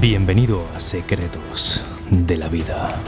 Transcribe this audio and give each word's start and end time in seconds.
Bienvenido 0.00 0.66
a 0.74 0.80
Secretos 0.80 1.82
de 2.10 2.36
la 2.36 2.48
Vida. 2.48 3.00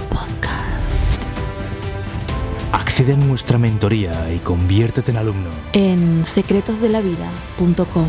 Accede 2.73 3.15
a 3.15 3.17
nuestra 3.17 3.59
mentoría 3.59 4.33
y 4.33 4.39
conviértete 4.39 5.11
en 5.11 5.17
alumno. 5.17 5.49
en 5.73 6.25
secretosdelavida.com. 6.25 8.07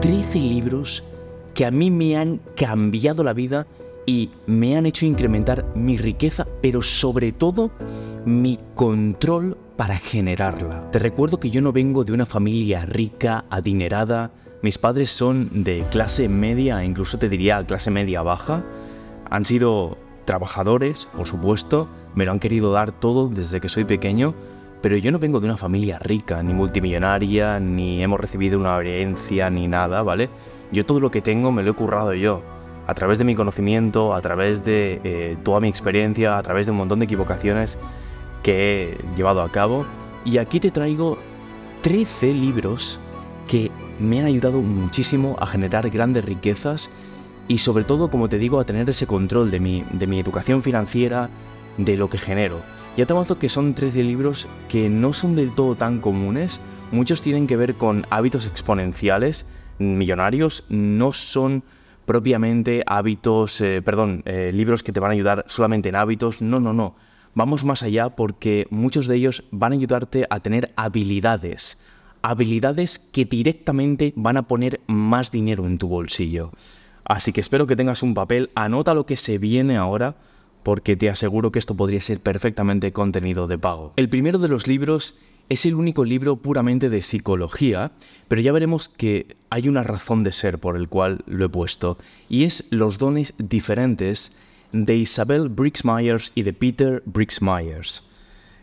Trece 0.00 0.38
libros 0.38 1.02
que 1.54 1.66
a 1.66 1.70
mí 1.70 1.90
me 1.90 2.16
han 2.16 2.40
cambiado 2.56 3.24
la 3.24 3.32
vida 3.32 3.66
y 4.06 4.30
me 4.46 4.76
han 4.76 4.86
hecho 4.86 5.04
incrementar 5.04 5.66
mi 5.74 5.98
riqueza, 5.98 6.46
pero 6.62 6.82
sobre 6.82 7.32
todo 7.32 7.72
mi 8.26 8.58
control 8.74 9.55
para 9.76 9.98
generarla. 9.98 10.90
Te 10.90 10.98
recuerdo 10.98 11.38
que 11.38 11.50
yo 11.50 11.60
no 11.60 11.72
vengo 11.72 12.04
de 12.04 12.12
una 12.12 12.26
familia 12.26 12.86
rica, 12.86 13.44
adinerada. 13.50 14.30
Mis 14.62 14.78
padres 14.78 15.10
son 15.10 15.64
de 15.64 15.84
clase 15.90 16.28
media, 16.28 16.82
incluso 16.84 17.18
te 17.18 17.28
diría 17.28 17.64
clase 17.64 17.90
media 17.90 18.22
baja. 18.22 18.62
Han 19.30 19.44
sido 19.44 19.98
trabajadores, 20.24 21.08
por 21.16 21.26
supuesto, 21.26 21.88
me 22.14 22.24
lo 22.24 22.32
han 22.32 22.40
querido 22.40 22.72
dar 22.72 22.92
todo 22.92 23.28
desde 23.28 23.60
que 23.60 23.68
soy 23.68 23.84
pequeño, 23.84 24.34
pero 24.82 24.96
yo 24.96 25.12
no 25.12 25.18
vengo 25.18 25.40
de 25.40 25.46
una 25.46 25.56
familia 25.56 25.98
rica, 25.98 26.42
ni 26.42 26.54
multimillonaria, 26.54 27.60
ni 27.60 28.02
hemos 28.02 28.18
recibido 28.18 28.58
una 28.58 28.78
herencia, 28.78 29.50
ni 29.50 29.68
nada, 29.68 30.02
¿vale? 30.02 30.30
Yo 30.72 30.86
todo 30.86 31.00
lo 31.00 31.10
que 31.10 31.22
tengo 31.22 31.52
me 31.52 31.62
lo 31.62 31.72
he 31.72 31.74
currado 31.74 32.14
yo, 32.14 32.42
a 32.86 32.94
través 32.94 33.18
de 33.18 33.24
mi 33.24 33.34
conocimiento, 33.34 34.14
a 34.14 34.20
través 34.22 34.64
de 34.64 35.00
eh, 35.04 35.36
toda 35.44 35.60
mi 35.60 35.68
experiencia, 35.68 36.38
a 36.38 36.42
través 36.42 36.66
de 36.66 36.72
un 36.72 36.78
montón 36.78 36.98
de 36.98 37.04
equivocaciones 37.04 37.78
que 38.46 38.92
he 38.92 39.16
llevado 39.16 39.42
a 39.42 39.50
cabo. 39.50 39.84
Y 40.24 40.38
aquí 40.38 40.60
te 40.60 40.70
traigo 40.70 41.18
13 41.82 42.32
libros 42.32 43.00
que 43.48 43.72
me 43.98 44.20
han 44.20 44.26
ayudado 44.26 44.60
muchísimo 44.60 45.36
a 45.40 45.48
generar 45.48 45.90
grandes 45.90 46.24
riquezas 46.24 46.88
y 47.48 47.58
sobre 47.58 47.82
todo, 47.82 48.08
como 48.08 48.28
te 48.28 48.38
digo, 48.38 48.60
a 48.60 48.64
tener 48.64 48.88
ese 48.88 49.08
control 49.08 49.50
de 49.50 49.58
mi, 49.58 49.84
de 49.92 50.06
mi 50.06 50.20
educación 50.20 50.62
financiera, 50.62 51.28
de 51.76 51.96
lo 51.96 52.08
que 52.08 52.18
genero. 52.18 52.60
Ya 52.96 53.04
te 53.04 53.12
avanzo 53.12 53.40
que 53.40 53.48
son 53.48 53.74
13 53.74 54.04
libros 54.04 54.46
que 54.68 54.88
no 54.88 55.12
son 55.12 55.34
del 55.34 55.52
todo 55.52 55.74
tan 55.74 55.98
comunes, 55.98 56.60
muchos 56.92 57.22
tienen 57.22 57.48
que 57.48 57.56
ver 57.56 57.74
con 57.74 58.06
hábitos 58.10 58.46
exponenciales, 58.46 59.44
millonarios, 59.78 60.64
no 60.68 61.12
son 61.12 61.64
propiamente 62.04 62.84
hábitos, 62.86 63.60
eh, 63.60 63.82
perdón, 63.84 64.22
eh, 64.24 64.52
libros 64.54 64.84
que 64.84 64.92
te 64.92 65.00
van 65.00 65.10
a 65.10 65.14
ayudar 65.14 65.44
solamente 65.48 65.88
en 65.88 65.96
hábitos, 65.96 66.40
no, 66.40 66.60
no, 66.60 66.72
no. 66.72 66.94
Vamos 67.36 67.64
más 67.64 67.82
allá 67.82 68.16
porque 68.16 68.66
muchos 68.70 69.06
de 69.06 69.16
ellos 69.16 69.44
van 69.50 69.72
a 69.72 69.76
ayudarte 69.76 70.26
a 70.30 70.40
tener 70.40 70.72
habilidades, 70.74 71.76
habilidades 72.22 72.98
que 72.98 73.26
directamente 73.26 74.14
van 74.16 74.38
a 74.38 74.48
poner 74.48 74.80
más 74.86 75.30
dinero 75.30 75.66
en 75.66 75.76
tu 75.76 75.86
bolsillo. 75.86 76.50
Así 77.04 77.34
que 77.34 77.42
espero 77.42 77.66
que 77.66 77.76
tengas 77.76 78.02
un 78.02 78.14
papel, 78.14 78.48
anota 78.54 78.94
lo 78.94 79.04
que 79.04 79.18
se 79.18 79.36
viene 79.36 79.76
ahora, 79.76 80.16
porque 80.62 80.96
te 80.96 81.10
aseguro 81.10 81.52
que 81.52 81.58
esto 81.58 81.76
podría 81.76 82.00
ser 82.00 82.20
perfectamente 82.20 82.94
contenido 82.94 83.46
de 83.46 83.58
pago. 83.58 83.92
El 83.96 84.08
primero 84.08 84.38
de 84.38 84.48
los 84.48 84.66
libros 84.66 85.18
es 85.50 85.66
el 85.66 85.74
único 85.74 86.06
libro 86.06 86.36
puramente 86.36 86.88
de 86.88 87.02
psicología, 87.02 87.92
pero 88.28 88.40
ya 88.40 88.50
veremos 88.50 88.88
que 88.88 89.36
hay 89.50 89.68
una 89.68 89.82
razón 89.82 90.22
de 90.22 90.32
ser 90.32 90.58
por 90.58 90.74
el 90.74 90.88
cual 90.88 91.20
lo 91.26 91.44
he 91.44 91.48
puesto, 91.50 91.98
y 92.30 92.44
es 92.44 92.64
Los 92.70 92.96
dones 92.96 93.34
diferentes 93.36 94.34
de 94.72 94.96
Isabel 94.96 95.48
Briggs 95.48 95.84
Myers 95.84 96.32
y 96.34 96.42
de 96.42 96.52
Peter 96.52 97.02
Briggs 97.06 97.40
Myers. 97.40 98.02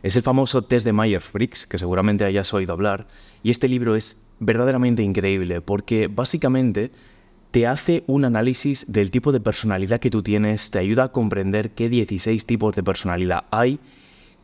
Es 0.04 0.16
el 0.16 0.24
famoso 0.24 0.64
test 0.64 0.86
de 0.86 0.94
Myers-Briggs, 0.94 1.66
que 1.66 1.78
seguramente 1.78 2.26
hayas 2.26 2.54
oído 2.54 2.74
hablar, 2.74 3.08
y 3.42 3.52
este 3.52 3.70
libro 3.70 3.96
es 3.96 4.18
verdaderamente 4.40 5.02
increíble 5.02 5.62
porque 5.62 6.08
básicamente 6.08 6.92
te 7.52 7.68
hace 7.68 8.04
un 8.08 8.26
análisis 8.26 8.86
del 8.90 9.12
tipo 9.12 9.32
de 9.32 9.40
personalidad 9.40 10.00
que 10.00 10.10
tú 10.10 10.24
tienes, 10.24 10.72
te 10.72 10.80
ayuda 10.80 11.06
a 11.06 11.12
comprender 11.12 11.72
qué 11.72 11.88
16 11.88 12.46
tipos 12.46 12.76
de 12.76 12.84
personalidad 12.84 13.46
hay, 13.52 13.80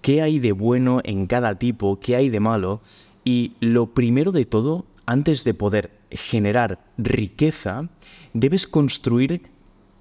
qué 0.02 0.22
hay 0.22 0.40
de 0.40 0.52
bueno 0.52 1.02
en 1.04 1.26
cada 1.26 1.56
tipo, 1.56 2.00
qué 2.00 2.16
hay 2.16 2.30
de 2.30 2.40
malo, 2.40 2.82
y 3.26 3.54
lo 3.60 3.94
primero 3.94 4.32
de 4.32 4.46
todo, 4.46 4.86
antes 5.06 5.44
de 5.44 5.56
poder 5.56 5.92
generar 6.12 6.80
riqueza, 6.98 7.90
debes 8.34 8.68
construir 8.68 9.42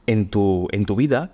en 0.06 0.28
tu, 0.28 0.68
en 0.70 0.84
tu 0.84 0.94
vida 0.94 1.32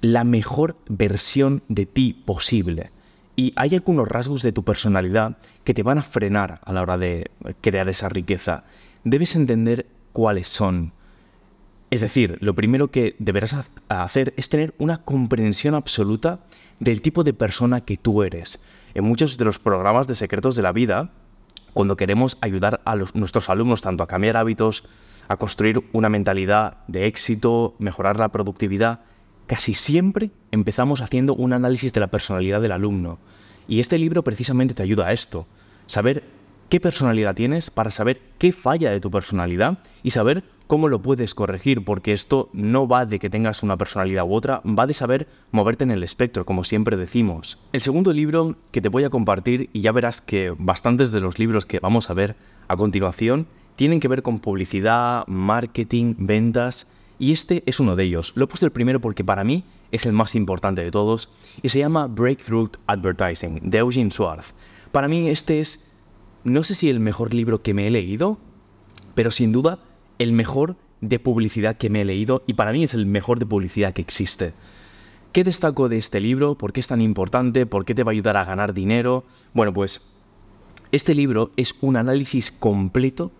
la 0.00 0.24
mejor 0.24 0.76
versión 0.88 1.62
de 1.68 1.86
ti 1.86 2.22
posible. 2.24 2.90
Y 3.36 3.52
hay 3.56 3.74
algunos 3.74 4.08
rasgos 4.08 4.42
de 4.42 4.52
tu 4.52 4.64
personalidad 4.64 5.38
que 5.64 5.74
te 5.74 5.82
van 5.82 5.98
a 5.98 6.02
frenar 6.02 6.60
a 6.64 6.72
la 6.72 6.82
hora 6.82 6.98
de 6.98 7.30
crear 7.60 7.88
esa 7.88 8.08
riqueza. 8.08 8.64
Debes 9.04 9.34
entender 9.36 9.86
cuáles 10.12 10.48
son. 10.48 10.92
Es 11.90 12.00
decir, 12.00 12.38
lo 12.40 12.54
primero 12.54 12.90
que 12.90 13.16
deberás 13.18 13.54
ha- 13.54 14.02
hacer 14.02 14.34
es 14.36 14.48
tener 14.48 14.74
una 14.78 14.98
comprensión 14.98 15.74
absoluta 15.74 16.40
del 16.78 17.00
tipo 17.02 17.24
de 17.24 17.32
persona 17.34 17.82
que 17.82 17.96
tú 17.96 18.22
eres. 18.22 18.60
En 18.94 19.04
muchos 19.04 19.36
de 19.38 19.44
los 19.44 19.58
programas 19.58 20.06
de 20.06 20.14
secretos 20.14 20.56
de 20.56 20.62
la 20.62 20.72
vida, 20.72 21.10
cuando 21.72 21.96
queremos 21.96 22.36
ayudar 22.40 22.80
a 22.84 22.96
nuestros 22.96 23.48
alumnos 23.48 23.82
tanto 23.82 24.02
a 24.02 24.06
cambiar 24.06 24.36
hábitos, 24.36 24.84
a 25.28 25.36
construir 25.36 25.82
una 25.92 26.08
mentalidad 26.08 26.78
de 26.88 27.06
éxito, 27.06 27.74
mejorar 27.78 28.18
la 28.18 28.28
productividad, 28.30 29.00
casi 29.50 29.74
siempre 29.74 30.30
empezamos 30.52 31.00
haciendo 31.00 31.34
un 31.34 31.52
análisis 31.52 31.92
de 31.92 31.98
la 31.98 32.06
personalidad 32.06 32.60
del 32.60 32.70
alumno. 32.70 33.18
Y 33.66 33.80
este 33.80 33.98
libro 33.98 34.22
precisamente 34.22 34.74
te 34.74 34.84
ayuda 34.84 35.08
a 35.08 35.12
esto. 35.12 35.44
Saber 35.86 36.22
qué 36.68 36.78
personalidad 36.78 37.34
tienes 37.34 37.68
para 37.68 37.90
saber 37.90 38.20
qué 38.38 38.52
falla 38.52 38.92
de 38.92 39.00
tu 39.00 39.10
personalidad 39.10 39.78
y 40.04 40.12
saber 40.12 40.44
cómo 40.68 40.88
lo 40.88 41.02
puedes 41.02 41.34
corregir, 41.34 41.84
porque 41.84 42.12
esto 42.12 42.48
no 42.52 42.86
va 42.86 43.06
de 43.06 43.18
que 43.18 43.28
tengas 43.28 43.64
una 43.64 43.76
personalidad 43.76 44.24
u 44.24 44.34
otra, 44.34 44.62
va 44.64 44.86
de 44.86 44.94
saber 44.94 45.26
moverte 45.50 45.82
en 45.82 45.90
el 45.90 46.04
espectro, 46.04 46.46
como 46.46 46.62
siempre 46.62 46.96
decimos. 46.96 47.58
El 47.72 47.80
segundo 47.80 48.12
libro 48.12 48.54
que 48.70 48.80
te 48.80 48.88
voy 48.88 49.02
a 49.02 49.10
compartir, 49.10 49.68
y 49.72 49.80
ya 49.80 49.90
verás 49.90 50.20
que 50.20 50.54
bastantes 50.56 51.10
de 51.10 51.18
los 51.18 51.40
libros 51.40 51.66
que 51.66 51.80
vamos 51.80 52.08
a 52.08 52.14
ver 52.14 52.36
a 52.68 52.76
continuación 52.76 53.48
tienen 53.74 53.98
que 53.98 54.06
ver 54.06 54.22
con 54.22 54.38
publicidad, 54.38 55.26
marketing, 55.26 56.14
ventas, 56.18 56.86
y 57.20 57.32
este 57.32 57.62
es 57.66 57.78
uno 57.78 57.94
de 57.94 58.04
ellos. 58.04 58.32
Lo 58.34 58.44
he 58.44 58.46
puesto 58.48 58.66
el 58.66 58.72
primero 58.72 59.00
porque 59.00 59.22
para 59.22 59.44
mí 59.44 59.62
es 59.92 60.06
el 60.06 60.12
más 60.12 60.34
importante 60.34 60.82
de 60.82 60.90
todos 60.90 61.28
y 61.62 61.68
se 61.68 61.78
llama 61.78 62.08
Breakthrough 62.08 62.72
Advertising 62.86 63.60
de 63.62 63.78
Eugene 63.78 64.10
Schwartz. 64.10 64.54
Para 64.90 65.06
mí 65.06 65.28
este 65.28 65.60
es, 65.60 65.84
no 66.42 66.64
sé 66.64 66.74
si 66.74 66.88
el 66.88 66.98
mejor 66.98 67.34
libro 67.34 67.62
que 67.62 67.74
me 67.74 67.86
he 67.86 67.90
leído, 67.90 68.38
pero 69.14 69.30
sin 69.30 69.52
duda 69.52 69.78
el 70.18 70.32
mejor 70.32 70.76
de 71.02 71.18
publicidad 71.18 71.76
que 71.76 71.90
me 71.90 72.00
he 72.00 72.04
leído 72.04 72.42
y 72.46 72.54
para 72.54 72.72
mí 72.72 72.84
es 72.84 72.94
el 72.94 73.04
mejor 73.04 73.38
de 73.38 73.46
publicidad 73.46 73.92
que 73.92 74.02
existe. 74.02 74.54
¿Qué 75.32 75.44
destaco 75.44 75.90
de 75.90 75.98
este 75.98 76.20
libro? 76.20 76.56
¿Por 76.56 76.72
qué 76.72 76.80
es 76.80 76.88
tan 76.88 77.02
importante? 77.02 77.66
¿Por 77.66 77.84
qué 77.84 77.94
te 77.94 78.02
va 78.02 78.10
a 78.10 78.14
ayudar 78.14 78.38
a 78.38 78.44
ganar 78.44 78.72
dinero? 78.72 79.24
Bueno, 79.52 79.72
pues 79.74 80.00
este 80.90 81.14
libro 81.14 81.52
es 81.56 81.74
un 81.82 81.96
análisis 81.96 82.50
completo 82.50 83.30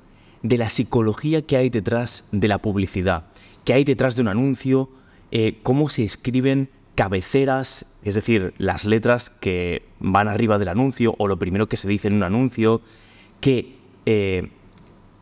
de 0.43 0.59
la 0.59 0.69
psicología 0.69 1.43
que 1.43 1.57
hay 1.57 1.71
detrás 1.71 2.25
de 2.31 2.49
la 2.49 2.59
publicidad, 2.59 3.25
que 3.65 3.73
hay 3.73 3.85
detrás 3.85 4.17
de 4.17 4.23
un 4.23 4.29
anuncio, 4.29 4.91
eh, 5.31 5.59
cómo 5.63 5.89
se 5.89 6.05
escriben 6.05 6.69
cabeceras, 6.95 7.87
es 8.03 8.15
decir, 8.15 8.53
las 8.59 8.85
letras 8.85 9.31
que 9.31 9.83
van 10.01 10.29
arriba 10.29 10.59
del 10.59 10.69
anuncio 10.69 11.15
o 11.19 11.29
lo 11.29 11.39
primero 11.39 11.69
que 11.69 11.77
se 11.77 11.89
dice 11.89 12.09
en 12.09 12.15
un 12.15 12.23
anuncio, 12.25 12.83
que, 13.41 13.77
eh, 14.07 14.51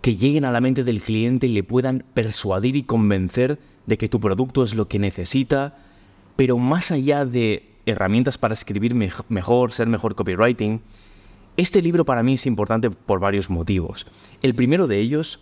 que 0.00 0.16
lleguen 0.16 0.44
a 0.44 0.50
la 0.50 0.60
mente 0.60 0.82
del 0.84 1.00
cliente 1.00 1.46
y 1.46 1.50
le 1.52 1.62
puedan 1.62 2.04
persuadir 2.14 2.76
y 2.76 2.82
convencer 2.82 3.58
de 3.86 3.98
que 3.98 4.08
tu 4.08 4.18
producto 4.20 4.64
es 4.64 4.74
lo 4.74 4.88
que 4.88 4.98
necesita, 4.98 5.78
pero 6.36 6.58
más 6.58 6.90
allá 6.90 7.24
de 7.24 7.68
herramientas 7.86 8.38
para 8.38 8.54
escribir 8.54 8.94
mej- 8.94 9.24
mejor, 9.28 9.72
ser 9.72 9.88
mejor 9.88 10.14
copywriting, 10.14 10.80
este 11.56 11.82
libro 11.82 12.04
para 12.04 12.22
mí 12.22 12.34
es 12.34 12.46
importante 12.46 12.90
por 12.90 13.18
varios 13.18 13.50
motivos. 13.50 14.06
El 14.42 14.54
primero 14.54 14.86
de 14.86 14.98
ellos 14.98 15.40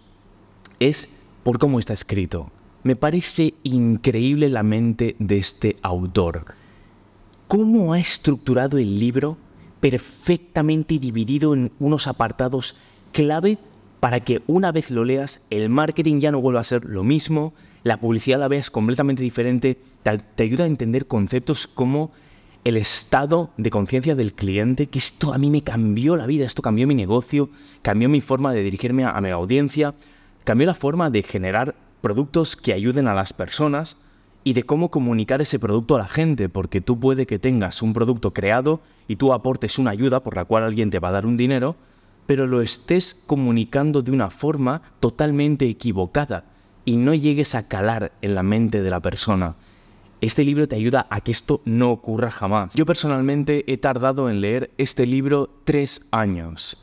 es 0.80 1.08
por 1.42 1.58
cómo 1.58 1.78
está 1.78 1.92
escrito. 1.92 2.50
Me 2.86 2.94
parece 2.94 3.54
increíble 3.64 4.48
la 4.48 4.62
mente 4.62 5.16
de 5.18 5.38
este 5.38 5.76
autor. 5.82 6.44
Cómo 7.48 7.92
ha 7.92 7.98
estructurado 7.98 8.78
el 8.78 9.00
libro 9.00 9.38
perfectamente 9.80 11.00
dividido 11.00 11.52
en 11.52 11.72
unos 11.80 12.06
apartados 12.06 12.76
clave 13.10 13.58
para 13.98 14.20
que 14.20 14.40
una 14.46 14.70
vez 14.70 14.92
lo 14.92 15.04
leas 15.04 15.40
el 15.50 15.68
marketing 15.68 16.20
ya 16.20 16.30
no 16.30 16.40
vuelva 16.40 16.60
a 16.60 16.62
ser 16.62 16.84
lo 16.84 17.02
mismo, 17.02 17.54
la 17.82 17.98
publicidad 17.98 18.38
la 18.38 18.46
veas 18.46 18.70
completamente 18.70 19.24
diferente, 19.24 19.80
te, 20.04 20.44
ayuda 20.44 20.62
a 20.62 20.68
entender 20.68 21.08
conceptos 21.08 21.66
como 21.66 22.12
el 22.62 22.76
estado 22.76 23.50
de 23.56 23.70
conciencia 23.70 24.14
del 24.14 24.32
cliente, 24.32 24.86
que 24.86 25.00
esto 25.00 25.34
a 25.34 25.38
mí 25.38 25.50
me 25.50 25.62
cambió 25.62 26.14
la 26.14 26.26
vida, 26.26 26.46
esto 26.46 26.62
cambió 26.62 26.86
mi 26.86 26.94
negocio, 26.94 27.50
cambió 27.82 28.08
mi 28.08 28.20
forma 28.20 28.52
de 28.52 28.62
dirigirme 28.62 29.02
a, 29.02 29.10
a 29.10 29.20
mi 29.20 29.30
audiencia, 29.30 29.96
cambió 30.44 30.68
la 30.68 30.74
forma 30.74 31.10
de 31.10 31.24
generar 31.24 31.74
productos 32.00 32.56
que 32.56 32.72
ayuden 32.72 33.08
a 33.08 33.14
las 33.14 33.32
personas 33.32 33.96
y 34.44 34.52
de 34.52 34.62
cómo 34.62 34.90
comunicar 34.90 35.40
ese 35.40 35.58
producto 35.58 35.96
a 35.96 35.98
la 35.98 36.08
gente, 36.08 36.48
porque 36.48 36.80
tú 36.80 37.00
puede 37.00 37.26
que 37.26 37.38
tengas 37.38 37.82
un 37.82 37.92
producto 37.92 38.32
creado 38.32 38.80
y 39.08 39.16
tú 39.16 39.32
aportes 39.32 39.78
una 39.78 39.90
ayuda 39.90 40.22
por 40.22 40.36
la 40.36 40.44
cual 40.44 40.62
alguien 40.62 40.90
te 40.90 41.00
va 41.00 41.08
a 41.08 41.12
dar 41.12 41.26
un 41.26 41.36
dinero, 41.36 41.74
pero 42.26 42.46
lo 42.46 42.62
estés 42.62 43.16
comunicando 43.26 44.02
de 44.02 44.12
una 44.12 44.30
forma 44.30 44.82
totalmente 45.00 45.68
equivocada 45.68 46.44
y 46.84 46.96
no 46.96 47.12
llegues 47.14 47.54
a 47.54 47.66
calar 47.66 48.12
en 48.22 48.34
la 48.34 48.42
mente 48.42 48.82
de 48.82 48.90
la 48.90 49.00
persona. 49.00 49.56
Este 50.20 50.44
libro 50.44 50.66
te 50.66 50.76
ayuda 50.76 51.06
a 51.10 51.20
que 51.20 51.32
esto 51.32 51.60
no 51.64 51.90
ocurra 51.90 52.30
jamás. 52.30 52.74
Yo 52.74 52.86
personalmente 52.86 53.64
he 53.70 53.76
tardado 53.76 54.30
en 54.30 54.40
leer 54.40 54.70
este 54.78 55.06
libro 55.06 55.50
tres 55.64 56.02
años. 56.10 56.78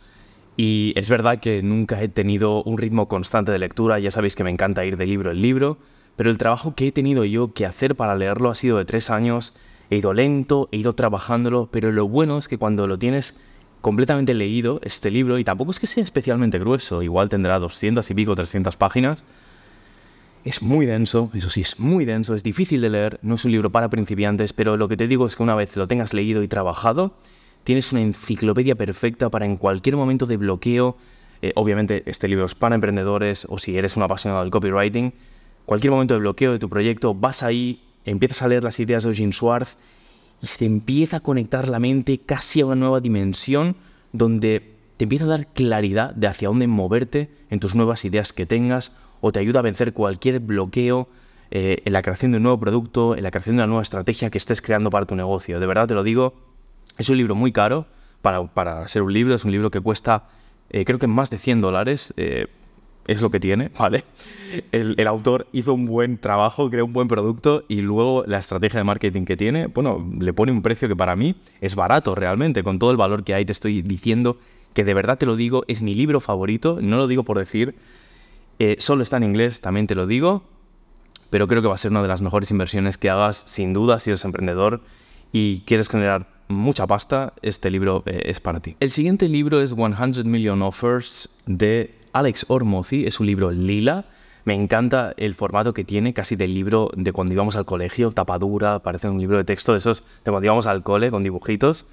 Y 0.56 0.94
es 0.96 1.10
verdad 1.10 1.40
que 1.40 1.64
nunca 1.64 2.02
he 2.02 2.10
tenido 2.10 2.64
un 2.64 2.78
ritmo 2.78 3.08
constante 3.08 3.52
de 3.52 3.60
lectura, 3.60 4.00
ya 4.00 4.12
sabéis 4.12 4.36
que 4.36 4.44
me 4.44 4.52
encanta 4.52 4.86
ir 4.86 4.98
de 4.98 5.06
libro 5.06 5.32
en 5.32 5.42
libro, 5.42 5.78
pero 6.16 6.30
el 6.30 6.38
trabajo 6.38 6.76
que 6.76 6.88
he 6.88 6.92
tenido 6.92 7.26
yo 7.26 7.54
que 7.54 7.66
hacer 7.66 7.96
para 7.96 8.16
leerlo 8.16 8.52
ha 8.52 8.56
sido 8.56 8.78
de 8.78 8.86
tres 8.86 9.10
años. 9.10 9.56
He 9.90 9.98
ido 9.98 10.14
lento, 10.14 10.70
he 10.72 10.78
ido 10.78 10.94
trabajándolo, 10.94 11.70
pero 11.72 11.92
lo 11.92 12.08
bueno 12.08 12.38
es 12.38 12.48
que 12.48 12.58
cuando 12.58 12.88
lo 12.88 13.00
tienes 13.00 13.36
completamente 13.82 14.34
leído, 14.34 14.80
este 14.84 15.12
libro, 15.12 15.40
y 15.40 15.44
tampoco 15.44 15.72
es 15.72 15.80
que 15.80 15.88
sea 15.88 16.04
especialmente 16.04 16.58
grueso, 16.58 17.04
igual 17.04 17.30
tendrá 17.30 17.60
200 17.60 18.10
y 18.10 18.14
pico, 18.14 18.34
300 18.34 18.78
páginas, 18.78 19.24
es 20.46 20.62
muy 20.62 20.86
denso, 20.86 21.30
eso 21.34 21.50
sí, 21.50 21.62
es 21.62 21.80
muy 21.80 22.06
denso, 22.06 22.34
es 22.34 22.44
difícil 22.44 22.80
de 22.82 22.90
leer, 22.90 23.20
no 23.24 23.36
es 23.36 23.46
un 23.46 23.52
libro 23.52 23.72
para 23.72 23.90
principiantes, 23.90 24.54
pero 24.54 24.78
lo 24.78 24.88
que 24.88 24.98
te 24.98 25.08
digo 25.08 25.26
es 25.26 25.36
que 25.36 25.44
una 25.44 25.56
vez 25.56 25.76
lo 25.76 25.88
tengas 25.88 26.14
leído 26.14 26.44
y 26.44 26.48
trabajado, 26.48 27.14
tienes 27.64 27.92
una 27.92 28.02
enciclopedia 28.02 28.76
perfecta 28.76 29.30
para 29.30 29.46
en 29.46 29.58
cualquier 29.58 29.96
momento 29.96 30.26
de 30.26 30.38
bloqueo, 30.38 30.98
eh, 31.42 31.52
obviamente 31.56 32.04
este 32.06 32.28
libro 32.28 32.46
es 32.46 32.56
para 32.56 32.76
emprendedores 32.76 33.46
o 33.50 33.58
si 33.58 33.78
eres 33.78 33.96
un 33.98 34.04
apasionado 34.04 34.42
del 34.42 34.52
copywriting, 34.52 35.14
cualquier 35.66 35.92
momento 35.92 36.14
de 36.14 36.20
bloqueo 36.22 36.52
de 36.52 36.60
tu 36.60 36.70
proyecto, 36.70 37.14
vas 37.14 37.44
ahí, 37.44 37.84
empiezas 38.06 38.42
a 38.42 38.48
leer 38.48 38.64
las 38.64 38.80
ideas 38.80 39.04
de 39.04 39.10
Eugene 39.10 39.34
Schwartz 39.34 39.78
y 40.42 40.48
se 40.48 40.66
empieza 40.66 41.18
a 41.18 41.20
conectar 41.22 41.70
la 41.70 41.80
mente 41.80 42.20
casi 42.20 42.62
a 42.62 42.66
una 42.66 42.76
nueva 42.76 43.00
dimensión 43.00 43.76
donde 44.12 44.74
te 44.98 45.06
empieza 45.06 45.26
a 45.26 45.30
dar 45.30 45.48
claridad 45.48 46.14
de 46.14 46.28
hacia 46.28 46.50
dónde 46.50 46.68
moverte 46.68 47.30
en 47.50 47.60
tus 47.60 47.76
nuevas 47.76 48.06
ideas 48.06 48.34
que 48.34 48.46
tengas 48.46 48.94
o 49.22 49.32
te 49.32 49.40
ayuda 49.40 49.60
a 49.60 49.64
vencer 49.64 49.94
cualquier 49.94 50.40
bloqueo 50.40 51.08
eh, 51.50 51.82
en 51.86 51.94
la 51.94 52.02
creación 52.02 52.32
de 52.32 52.38
un 52.38 52.44
nuevo 52.44 52.60
producto, 52.60 53.16
en 53.16 53.24
la 53.24 53.32
creación 53.32 53.56
de 53.56 53.62
una 53.62 53.68
nueva 53.68 53.84
estrategia 53.84 54.30
que 54.30 54.38
estés 54.38 54.62
creando 54.62 54.90
para 54.90 55.06
tu 55.06 55.16
negocio. 55.16 55.60
De 55.60 55.66
verdad 55.66 55.88
te 55.88 55.94
lo 55.94 56.04
digo, 56.04 56.34
es 56.98 57.10
un 57.10 57.18
libro 57.18 57.36
muy 57.36 57.52
caro 57.52 57.86
para, 58.22 58.46
para 58.46 58.88
ser 58.88 59.02
un 59.02 59.14
libro, 59.14 59.36
es 59.36 59.46
un 59.46 59.52
libro 59.52 59.72
que 59.72 59.82
cuesta 59.82 60.28
eh, 60.70 60.86
creo 60.86 61.00
que 61.00 61.08
más 61.08 61.30
de 61.30 61.38
100 61.38 61.62
dólares. 61.62 62.14
Eh, 62.18 62.48
es 63.08 63.22
lo 63.22 63.30
que 63.30 63.40
tiene, 63.40 63.70
¿vale? 63.78 64.04
El, 64.72 65.08
autor 65.08 65.48
hizo 65.52 65.74
un 65.74 65.86
buen 65.86 66.18
trabajo, 66.18 66.70
creó 66.70 66.86
un 66.86 66.94
buen 66.94 67.08
producto 67.08 67.64
y 67.68 67.82
luego 67.82 68.24
la 68.28 68.40
estrategia 68.40 68.80
de 68.80 68.84
marketing 68.84 69.26
que 69.26 69.36
tiene, 69.36 69.68
bueno, 69.68 70.06
le 70.20 70.34
pone 70.34 70.52
un 70.52 70.62
precio 70.62 70.88
que 70.88 70.96
para 70.96 71.16
mí 71.16 71.36
es 71.60 71.76
barato 71.76 72.16
realmente, 72.16 72.64
con 72.64 72.80
todo 72.80 72.92
el 72.92 72.98
valor 72.98 73.24
que 73.24 73.34
hay, 73.34 73.46
te 73.46 73.52
estoy 73.52 73.82
diciendo 73.82 74.38
que 74.74 74.84
de 74.84 74.94
verdad 74.94 75.18
te 75.18 75.26
lo 75.26 75.36
digo, 75.36 75.64
es 75.68 75.82
mi 75.82 75.96
libro 75.96 76.20
favorito, 76.20 76.80
no 76.82 76.98
lo 76.98 77.08
digo 77.08 77.24
por 77.24 77.38
decir, 77.38 77.76
eh, 78.60 78.76
solo 78.80 79.04
está 79.04 79.18
en 79.18 79.24
inglés, 79.24 79.62
también 79.62 79.88
te 79.88 79.96
lo 79.96 80.08
digo, 80.08 80.44
pero 81.30 81.48
creo 81.48 81.62
que 81.62 81.68
va 81.68 81.76
a 81.76 81.80
ser 81.80 81.92
una 81.92 82.02
de 82.02 82.08
las 82.08 82.22
mejores 82.22 82.52
inversiones 82.52 82.98
que 82.98 83.10
hagas, 83.10 83.44
sin 83.46 83.74
duda, 83.74 84.00
si 84.00 84.12
eres 84.12 84.24
emprendedor 84.24 84.82
y 85.32 85.62
quieres 85.62 85.90
generar 85.90 86.33
mucha 86.48 86.88
pasta, 86.88 87.34
este 87.42 87.70
libro 87.72 88.04
eh, 88.06 88.22
es 88.26 88.40
para 88.40 88.60
ti. 88.60 88.76
El 88.80 88.92
siguiente 88.92 89.28
libro 89.28 89.62
es 89.62 89.74
100 89.76 90.30
Million 90.30 90.62
Offers 90.62 91.30
de 91.46 91.94
Alex 92.14 92.46
Ormozi, 92.48 93.06
es 93.06 93.20
un 93.20 93.28
libro 93.28 93.52
lila. 93.52 94.06
Me 94.46 94.54
encanta 94.54 95.14
el 95.18 95.36
formato 95.36 95.74
que 95.74 95.86
tiene, 95.86 96.14
casi 96.14 96.36
del 96.36 96.54
libro 96.54 96.92
de 96.96 97.14
cuando 97.14 97.34
íbamos 97.34 97.56
al 97.56 97.66
colegio, 97.66 98.12
tapadura, 98.12 98.80
parece 98.80 99.08
un 99.08 99.20
libro 99.20 99.38
de 99.38 99.46
texto 99.46 99.72
de 99.72 99.78
esos 99.78 100.04
de 100.26 100.32
cuando 100.32 100.46
íbamos 100.46 100.68
al 100.68 100.84
cole 100.84 101.12
con 101.12 101.24
dibujitos. 101.24 101.86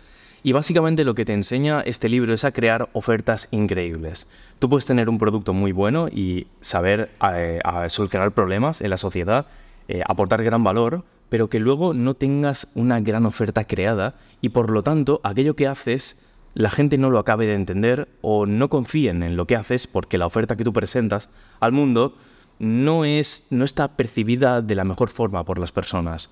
Y 0.43 0.53
básicamente 0.53 1.05
lo 1.05 1.15
que 1.15 1.25
te 1.25 1.35
enseña 1.35 1.81
este 1.81 2.09
libro 2.09 2.33
es 2.33 2.45
a 2.45 2.53
crear 2.53 2.89
ofertas 2.93 3.49
increíbles. 3.51 4.29
Tú 4.59 4.69
puedes 4.69 4.87
tener 4.87 5.09
un 5.09 5.19
producto 5.19 5.53
muy 5.53 5.73
bueno 5.73 6.09
y 6.09 6.47
saber 6.61 7.11
eh, 7.35 7.61
solucionar 7.89 8.33
problemas 8.33 8.81
en 8.81 8.91
la 8.91 8.97
sociedad, 8.97 9.47
eh, 9.89 10.03
aportar 10.07 10.43
gran 10.43 10.65
valor, 10.65 11.05
pero 11.31 11.49
que 11.49 11.61
luego 11.61 11.95
no 11.95 12.15
tengas 12.15 12.69
una 12.75 13.01
gran 13.01 13.25
oferta 13.25 13.65
creada 13.65 14.17
y 14.43 14.51
por 14.51 14.71
lo 14.71 14.83
tanto 14.83 15.21
aquello 15.25 15.57
que 15.57 15.67
haces 15.67 16.19
la 16.55 16.71
gente 16.71 16.99
no 16.99 17.11
lo 17.11 17.19
acabe 17.19 17.47
de 17.47 17.55
entender 17.55 18.09
o 18.21 18.45
no 18.45 18.69
confíen 18.69 19.23
en 19.23 19.37
lo 19.37 19.47
que 19.47 19.57
haces 19.57 19.87
porque 19.87 20.19
la 20.19 20.27
oferta 20.27 20.57
que 20.57 20.65
tú 20.65 20.73
presentas 20.73 21.31
al 21.61 21.73
mundo 21.73 22.17
no, 22.59 23.05
es, 23.05 23.47
no 23.51 23.65
está 23.65 23.97
percibida 23.97 24.61
de 24.61 24.75
la 24.75 24.85
mejor 24.85 25.09
forma 25.09 25.45
por 25.45 25.59
las 25.59 25.73
personas. 25.73 26.29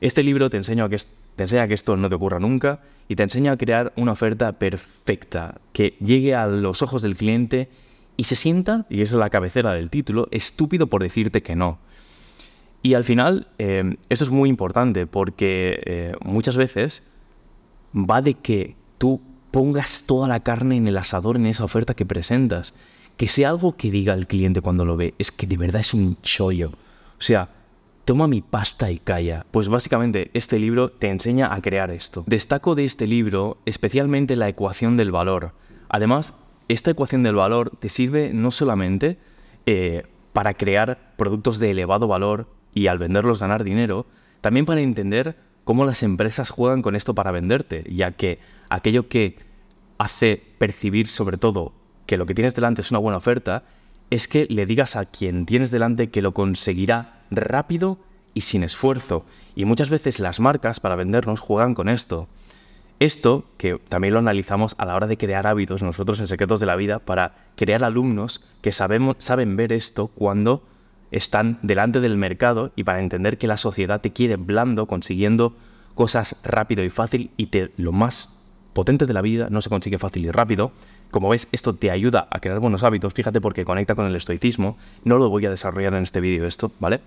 Este 0.00 0.22
libro 0.22 0.50
te 0.50 0.56
enseña, 0.56 0.88
que, 0.88 0.98
te 1.34 1.42
enseña 1.42 1.68
que 1.68 1.74
esto 1.74 1.96
no 1.96 2.08
te 2.08 2.14
ocurra 2.14 2.38
nunca 2.38 2.80
y 3.08 3.16
te 3.16 3.24
enseña 3.24 3.52
a 3.52 3.56
crear 3.56 3.92
una 3.96 4.12
oferta 4.12 4.52
perfecta 4.52 5.60
que 5.72 5.96
llegue 6.00 6.34
a 6.34 6.46
los 6.46 6.82
ojos 6.82 7.02
del 7.02 7.16
cliente 7.16 7.68
y 8.16 8.24
se 8.24 8.36
sienta, 8.36 8.86
y 8.88 9.02
es 9.02 9.12
la 9.12 9.28
cabecera 9.28 9.74
del 9.74 9.90
título, 9.90 10.28
estúpido 10.30 10.86
por 10.86 11.02
decirte 11.02 11.42
que 11.42 11.56
no. 11.56 11.78
Y 12.82 12.94
al 12.94 13.04
final, 13.04 13.48
eh, 13.58 13.96
esto 14.08 14.24
es 14.24 14.30
muy 14.30 14.48
importante 14.48 15.06
porque 15.06 15.80
eh, 15.84 16.14
muchas 16.24 16.56
veces 16.56 17.02
va 17.94 18.22
de 18.22 18.34
que 18.34 18.76
tú 18.98 19.20
pongas 19.50 20.04
toda 20.04 20.28
la 20.28 20.40
carne 20.40 20.76
en 20.76 20.86
el 20.86 20.98
asador 20.98 21.36
en 21.36 21.46
esa 21.46 21.64
oferta 21.64 21.94
que 21.94 22.06
presentas. 22.06 22.74
Que 23.16 23.28
sea 23.28 23.48
algo 23.48 23.76
que 23.76 23.90
diga 23.90 24.12
el 24.12 24.26
cliente 24.26 24.60
cuando 24.60 24.84
lo 24.84 24.96
ve, 24.96 25.14
es 25.18 25.32
que 25.32 25.46
de 25.46 25.56
verdad 25.56 25.80
es 25.80 25.94
un 25.94 26.18
chollo. 26.20 26.72
O 27.18 27.22
sea, 27.22 27.48
toma 28.04 28.28
mi 28.28 28.42
pasta 28.42 28.90
y 28.90 28.98
calla. 28.98 29.46
Pues 29.50 29.68
básicamente 29.68 30.30
este 30.34 30.58
libro 30.58 30.90
te 30.90 31.08
enseña 31.08 31.52
a 31.54 31.62
crear 31.62 31.90
esto. 31.90 32.24
Destaco 32.26 32.74
de 32.74 32.84
este 32.84 33.06
libro 33.06 33.58
especialmente 33.64 34.36
la 34.36 34.48
ecuación 34.48 34.96
del 34.96 35.10
valor. 35.10 35.52
Además, 35.88 36.34
esta 36.68 36.90
ecuación 36.90 37.22
del 37.22 37.34
valor 37.34 37.70
te 37.78 37.88
sirve 37.88 38.32
no 38.32 38.50
solamente 38.50 39.18
eh, 39.66 40.04
para 40.32 40.54
crear 40.54 41.14
productos 41.16 41.58
de 41.58 41.70
elevado 41.70 42.08
valor 42.08 42.46
y 42.76 42.88
al 42.88 42.98
venderlos 42.98 43.40
ganar 43.40 43.64
dinero, 43.64 44.04
también 44.42 44.66
para 44.66 44.82
entender 44.82 45.34
cómo 45.64 45.86
las 45.86 46.02
empresas 46.02 46.50
juegan 46.50 46.82
con 46.82 46.94
esto 46.94 47.14
para 47.14 47.30
venderte, 47.30 47.82
ya 47.88 48.12
que 48.12 48.38
aquello 48.68 49.08
que 49.08 49.38
hace 49.96 50.42
percibir 50.58 51.08
sobre 51.08 51.38
todo 51.38 51.72
que 52.04 52.18
lo 52.18 52.26
que 52.26 52.34
tienes 52.34 52.54
delante 52.54 52.82
es 52.82 52.90
una 52.90 53.00
buena 53.00 53.16
oferta, 53.16 53.62
es 54.10 54.28
que 54.28 54.46
le 54.50 54.66
digas 54.66 54.94
a 54.94 55.06
quien 55.06 55.46
tienes 55.46 55.70
delante 55.70 56.10
que 56.10 56.20
lo 56.20 56.34
conseguirá 56.34 57.22
rápido 57.30 57.98
y 58.34 58.42
sin 58.42 58.62
esfuerzo. 58.62 59.24
Y 59.54 59.64
muchas 59.64 59.88
veces 59.88 60.20
las 60.20 60.38
marcas 60.38 60.78
para 60.78 60.96
vendernos 60.96 61.40
juegan 61.40 61.74
con 61.74 61.88
esto. 61.88 62.28
Esto, 63.00 63.46
que 63.56 63.80
también 63.88 64.12
lo 64.12 64.20
analizamos 64.20 64.74
a 64.76 64.84
la 64.84 64.94
hora 64.94 65.06
de 65.06 65.16
crear 65.16 65.46
hábitos 65.46 65.82
nosotros 65.82 66.20
en 66.20 66.26
Secretos 66.26 66.60
de 66.60 66.66
la 66.66 66.76
Vida, 66.76 66.98
para 66.98 67.36
crear 67.56 67.82
alumnos 67.84 68.44
que 68.60 68.72
sabemos, 68.72 69.16
saben 69.18 69.56
ver 69.56 69.72
esto 69.72 70.08
cuando 70.08 70.62
están 71.10 71.58
delante 71.62 72.00
del 72.00 72.16
mercado 72.16 72.72
y 72.76 72.84
para 72.84 73.00
entender 73.00 73.38
que 73.38 73.46
la 73.46 73.56
sociedad 73.56 74.00
te 74.00 74.12
quiere 74.12 74.36
blando, 74.36 74.86
consiguiendo 74.86 75.56
cosas 75.94 76.36
rápido 76.42 76.84
y 76.84 76.90
fácil 76.90 77.30
y 77.36 77.46
te, 77.46 77.72
lo 77.76 77.92
más 77.92 78.36
potente 78.72 79.06
de 79.06 79.14
la 79.14 79.22
vida 79.22 79.48
no 79.50 79.62
se 79.62 79.70
consigue 79.70 79.98
fácil 79.98 80.26
y 80.26 80.30
rápido. 80.30 80.72
Como 81.10 81.30
ves, 81.30 81.48
esto 81.52 81.74
te 81.74 81.90
ayuda 81.90 82.28
a 82.30 82.40
crear 82.40 82.58
buenos 82.58 82.82
hábitos, 82.82 83.14
fíjate 83.14 83.40
porque 83.40 83.64
conecta 83.64 83.94
con 83.94 84.06
el 84.06 84.14
estoicismo. 84.16 84.76
No 85.04 85.16
lo 85.16 85.30
voy 85.30 85.46
a 85.46 85.50
desarrollar 85.50 85.94
en 85.94 86.02
este 86.02 86.20
vídeo 86.20 86.46
esto, 86.46 86.72
¿vale? 86.78 87.00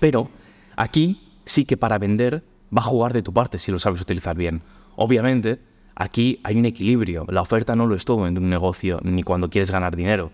Pero 0.00 0.28
aquí 0.76 1.22
sí 1.46 1.64
que 1.64 1.76
para 1.76 1.98
vender 1.98 2.44
va 2.76 2.82
a 2.82 2.84
jugar 2.84 3.12
de 3.12 3.22
tu 3.22 3.32
parte 3.32 3.58
si 3.58 3.72
lo 3.72 3.78
sabes 3.78 4.02
utilizar 4.02 4.36
bien. 4.36 4.62
Obviamente, 4.96 5.60
aquí 5.94 6.40
hay 6.44 6.56
un 6.58 6.66
equilibrio. 6.66 7.24
La 7.28 7.40
oferta 7.42 7.74
no 7.76 7.86
lo 7.86 7.94
es 7.94 8.04
todo 8.04 8.26
en 8.26 8.36
un 8.36 8.50
negocio 8.50 9.00
ni 9.02 9.22
cuando 9.22 9.48
quieres 9.48 9.70
ganar 9.70 9.96
dinero. 9.96 10.30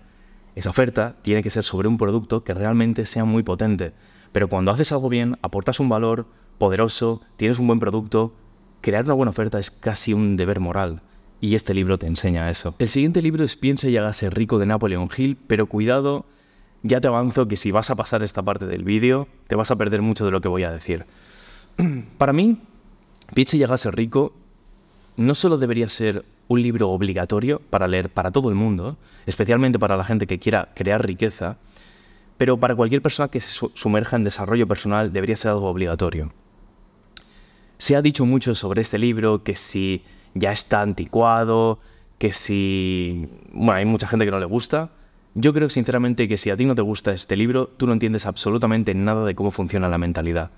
Esa 0.59 0.71
oferta 0.71 1.15
tiene 1.23 1.45
que 1.45 1.51
ser 1.51 1.63
sobre 1.63 1.87
un 1.87 1.99
producto 1.99 2.43
que 2.43 2.53
realmente 2.53 3.07
sea 3.07 3.25
muy 3.25 3.45
potente. 3.45 3.93
Pero 4.33 4.49
cuando 4.49 4.73
haces 4.73 4.91
algo 4.91 5.09
bien, 5.09 5.39
aportas 5.41 5.79
un 5.79 5.89
valor 5.89 6.27
poderoso, 6.59 7.23
tienes 7.37 7.61
un 7.61 7.69
buen 7.69 7.79
producto, 7.79 8.35
crear 8.81 9.05
una 9.05 9.15
buena 9.15 9.31
oferta 9.31 9.61
es 9.61 9.71
casi 9.71 10.15
un 10.15 10.37
deber 10.37 10.59
moral. 10.59 11.01
Y 11.41 11.55
este 11.55 11.75
libro 11.75 11.97
te 11.97 12.09
enseña 12.09 12.51
eso. 12.51 12.75
El 12.81 12.89
siguiente 12.89 13.23
libro 13.23 13.45
es 13.45 13.55
Piensa 13.55 13.89
y 13.89 13.97
hágase 13.99 14.31
rico 14.31 14.59
de 14.59 14.67
Napoleon 14.67 15.09
Hill, 15.17 15.39
pero 15.47 15.69
cuidado, 15.69 16.27
ya 16.83 17.01
te 17.01 17.07
avanzo 17.07 17.47
que 17.47 17.55
si 17.55 17.71
vas 17.71 17.91
a 17.91 17.95
pasar 17.95 18.25
esta 18.25 18.43
parte 18.43 18.67
del 18.67 18.83
vídeo, 18.83 19.29
te 19.47 19.55
vas 19.55 19.71
a 19.71 19.77
perder 19.77 20.03
mucho 20.03 20.25
de 20.25 20.33
lo 20.33 20.41
que 20.41 20.49
voy 20.49 20.65
a 20.65 20.73
decir. 20.73 21.07
Para 22.19 22.33
mí, 22.33 22.61
Piensa 23.33 23.57
y 23.57 23.63
hágase 23.63 23.93
rico 23.93 24.35
no 25.17 25.37
solo 25.37 25.57
debería 25.57 25.89
ser 25.89 26.25
un 26.49 26.63
libro 26.63 26.91
obligatorio 26.91 27.61
para 27.71 27.87
leer 27.87 28.09
para 28.09 28.31
todo 28.31 28.49
el 28.49 28.55
mundo, 28.55 28.97
especialmente 29.27 29.79
para 29.79 29.97
la 29.97 30.05
gente 30.05 30.27
que 30.27 30.39
quiera 30.39 30.71
crear 30.75 31.07
riqueza, 31.07 31.59
pero 32.39 32.57
para 32.57 32.75
cualquier 32.75 33.03
persona 33.03 33.29
que 33.29 33.41
se 33.41 33.69
sumerja 33.75 34.17
en 34.17 34.25
desarrollo 34.25 34.67
personal 34.67 35.13
debería 35.13 35.37
ser 35.37 35.51
algo 35.51 35.69
obligatorio. 35.69 36.33
Se 37.79 37.97
ha 37.97 38.03
dicho 38.03 38.25
mucho 38.25 38.55
sobre 38.55 38.81
este 38.81 38.99
libro, 38.99 39.43
que 39.45 39.55
si 39.55 40.03
ya 40.35 40.53
está 40.53 40.81
anticuado, 40.81 41.79
que 42.19 42.33
si... 42.33 43.29
Bueno, 43.53 43.79
hay 43.79 43.85
mucha 43.85 44.09
gente 44.09 44.25
que 44.25 44.31
no 44.31 44.41
le 44.41 44.47
gusta. 44.47 44.91
Yo 45.35 45.53
creo 45.53 45.69
sinceramente 45.69 46.27
que 46.27 46.37
si 46.37 46.51
a 46.51 46.57
ti 46.57 46.65
no 46.65 46.75
te 46.75 46.83
gusta 46.83 47.13
este 47.13 47.37
libro, 47.37 47.69
tú 47.77 47.87
no 47.87 47.93
entiendes 47.93 48.27
absolutamente 48.27 48.95
nada 48.95 49.25
de 49.25 49.35
cómo 49.35 49.51
funciona 49.51 49.89
la 49.89 49.99
mentalidad. 49.99 50.51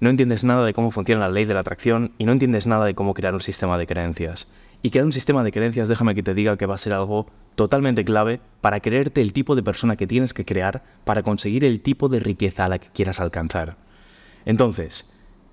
no 0.00 0.08
entiendes 0.10 0.44
nada 0.44 0.64
de 0.64 0.72
cómo 0.72 0.90
funciona 0.90 1.28
la 1.28 1.32
ley 1.32 1.44
de 1.44 1.54
la 1.54 1.60
atracción 1.60 2.12
y 2.18 2.24
no 2.24 2.32
entiendes 2.32 2.66
nada 2.66 2.86
de 2.86 2.94
cómo 2.94 3.12
crear 3.14 3.34
un 3.34 3.40
sistema 3.40 3.76
de 3.78 3.86
creencias. 3.86 4.48
Y 4.82 4.90
crear 4.90 5.04
un 5.04 5.12
sistema 5.12 5.44
de 5.44 5.52
creencias, 5.52 5.88
déjame 5.88 6.14
que 6.14 6.22
te 6.22 6.34
diga 6.34 6.56
que 6.56 6.66
va 6.66 6.74
a 6.74 6.78
ser 6.78 6.92
algo 6.92 7.26
totalmente 7.54 8.04
clave 8.04 8.40
para 8.60 8.80
creerte 8.80 9.20
el 9.20 9.32
tipo 9.32 9.54
de 9.54 9.62
persona 9.62 9.96
que 9.96 10.06
tienes 10.06 10.32
que 10.32 10.46
crear 10.46 10.82
para 11.04 11.22
conseguir 11.22 11.64
el 11.64 11.80
tipo 11.80 12.08
de 12.08 12.20
riqueza 12.20 12.64
a 12.64 12.68
la 12.68 12.78
que 12.78 12.88
quieras 12.88 13.20
alcanzar. 13.20 13.76
Entonces, 14.46 15.10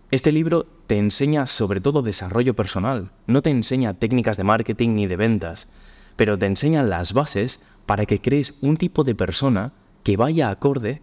este 0.10 0.32
libro 0.32 0.66
te 0.88 0.98
enseña 0.98 1.48
sobre 1.48 1.82
todo 1.82 2.02
desarrollo 2.02 2.56
personal, 2.56 3.12
no 3.26 3.42
te 3.42 3.50
enseña 3.50 3.96
técnicas 3.96 4.38
de 4.38 4.46
marketing 4.46 4.96
ni 4.96 5.08
de 5.08 5.18
ventas, 5.18 5.70
pero 6.16 6.38
te 6.38 6.46
enseña 6.46 6.84
las 6.84 7.12
bases 7.12 7.62
para 7.86 8.06
que 8.06 8.22
crees 8.22 8.56
un 8.62 8.78
tipo 8.78 9.04
de 9.04 9.16
persona 9.16 9.74
que 10.04 10.16
vaya 10.16 10.50
acorde 10.50 11.02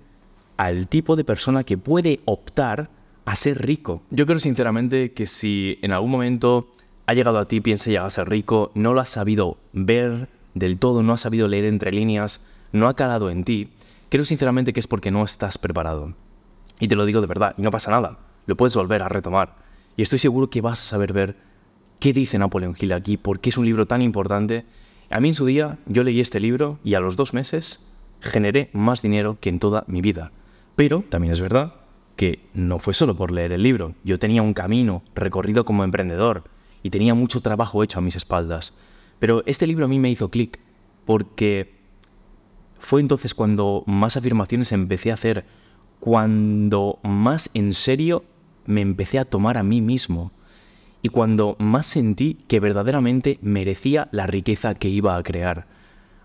al 0.56 0.88
tipo 0.88 1.16
de 1.16 1.24
persona 1.24 1.64
que 1.64 1.76
puede 1.76 2.20
optar 2.24 2.88
a 3.26 3.36
ser 3.36 3.66
rico. 3.66 4.02
Yo 4.10 4.24
creo 4.24 4.38
sinceramente 4.38 5.12
que 5.12 5.26
si 5.26 5.78
en 5.82 5.92
algún 5.92 6.10
momento 6.10 6.73
ha 7.06 7.14
llegado 7.14 7.38
a 7.38 7.46
ti, 7.46 7.60
piensa 7.60 7.90
llegar 7.90 8.06
a 8.06 8.10
ser 8.10 8.28
rico, 8.28 8.70
no 8.74 8.94
lo 8.94 9.00
has 9.00 9.10
sabido 9.10 9.58
ver 9.72 10.28
del 10.54 10.78
todo, 10.78 11.02
no 11.02 11.12
has 11.12 11.20
sabido 11.20 11.48
leer 11.48 11.64
entre 11.64 11.92
líneas, 11.92 12.40
no 12.72 12.88
ha 12.88 12.94
calado 12.94 13.30
en 13.30 13.44
ti, 13.44 13.70
creo 14.08 14.24
sinceramente 14.24 14.72
que 14.72 14.80
es 14.80 14.86
porque 14.86 15.10
no 15.10 15.24
estás 15.24 15.58
preparado. 15.58 16.14
Y 16.80 16.88
te 16.88 16.96
lo 16.96 17.04
digo 17.04 17.20
de 17.20 17.26
verdad, 17.26 17.54
y 17.58 17.62
no 17.62 17.70
pasa 17.70 17.90
nada, 17.90 18.18
lo 18.46 18.56
puedes 18.56 18.74
volver 18.74 19.02
a 19.02 19.08
retomar. 19.08 19.56
Y 19.96 20.02
estoy 20.02 20.18
seguro 20.18 20.50
que 20.50 20.60
vas 20.60 20.80
a 20.80 20.84
saber 20.84 21.12
ver 21.12 21.36
qué 22.00 22.12
dice 22.12 22.38
Napoleon 22.38 22.76
Hill 22.78 22.92
aquí, 22.92 23.16
por 23.16 23.40
qué 23.40 23.50
es 23.50 23.58
un 23.58 23.66
libro 23.66 23.86
tan 23.86 24.02
importante. 24.02 24.64
A 25.10 25.20
mí 25.20 25.28
en 25.28 25.34
su 25.34 25.46
día 25.46 25.78
yo 25.86 26.02
leí 26.02 26.20
este 26.20 26.40
libro 26.40 26.78
y 26.82 26.94
a 26.94 27.00
los 27.00 27.16
dos 27.16 27.34
meses 27.34 27.90
generé 28.20 28.70
más 28.72 29.02
dinero 29.02 29.38
que 29.40 29.50
en 29.50 29.60
toda 29.60 29.84
mi 29.86 30.00
vida. 30.00 30.32
Pero 30.74 31.04
también 31.08 31.32
es 31.32 31.40
verdad 31.40 31.74
que 32.16 32.40
no 32.54 32.78
fue 32.78 32.94
solo 32.94 33.14
por 33.14 33.30
leer 33.30 33.52
el 33.52 33.62
libro. 33.62 33.94
Yo 34.02 34.18
tenía 34.18 34.42
un 34.42 34.54
camino 34.54 35.02
recorrido 35.14 35.64
como 35.64 35.84
emprendedor 35.84 36.44
y 36.84 36.90
tenía 36.90 37.14
mucho 37.14 37.40
trabajo 37.40 37.82
hecho 37.82 37.98
a 37.98 38.02
mis 38.02 38.14
espaldas. 38.14 38.74
Pero 39.18 39.42
este 39.46 39.66
libro 39.66 39.86
a 39.86 39.88
mí 39.88 39.98
me 39.98 40.10
hizo 40.10 40.30
clic 40.30 40.60
porque 41.06 41.74
fue 42.78 43.00
entonces 43.00 43.34
cuando 43.34 43.82
más 43.86 44.16
afirmaciones 44.16 44.70
empecé 44.70 45.10
a 45.10 45.14
hacer, 45.14 45.46
cuando 45.98 47.00
más 47.02 47.50
en 47.54 47.72
serio 47.72 48.24
me 48.66 48.82
empecé 48.82 49.18
a 49.18 49.24
tomar 49.24 49.56
a 49.56 49.62
mí 49.62 49.80
mismo 49.80 50.30
y 51.00 51.08
cuando 51.08 51.56
más 51.58 51.86
sentí 51.86 52.44
que 52.48 52.60
verdaderamente 52.60 53.38
merecía 53.40 54.08
la 54.12 54.26
riqueza 54.26 54.74
que 54.74 54.90
iba 54.90 55.16
a 55.16 55.22
crear. 55.22 55.66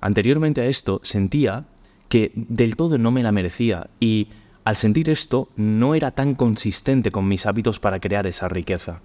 Anteriormente 0.01 0.60
a 0.60 0.66
esto 0.66 1.00
sentía 1.04 1.68
que 2.10 2.34
del 2.36 2.75
todo 2.75 2.98
no 2.98 3.12
me 3.12 3.24
la 3.24 3.32
merecía 3.32 3.89
y 4.01 4.28
al 4.66 4.75
sentir 4.75 5.10
esto 5.10 5.48
no 5.56 5.96
era 5.96 6.12
tan 6.12 6.36
consistente 6.36 7.12
con 7.12 7.30
mis 7.30 7.46
hábitos 7.46 7.80
para 7.80 8.01
crear 8.01 8.28
esa 8.28 8.50
riqueza. 8.50 9.01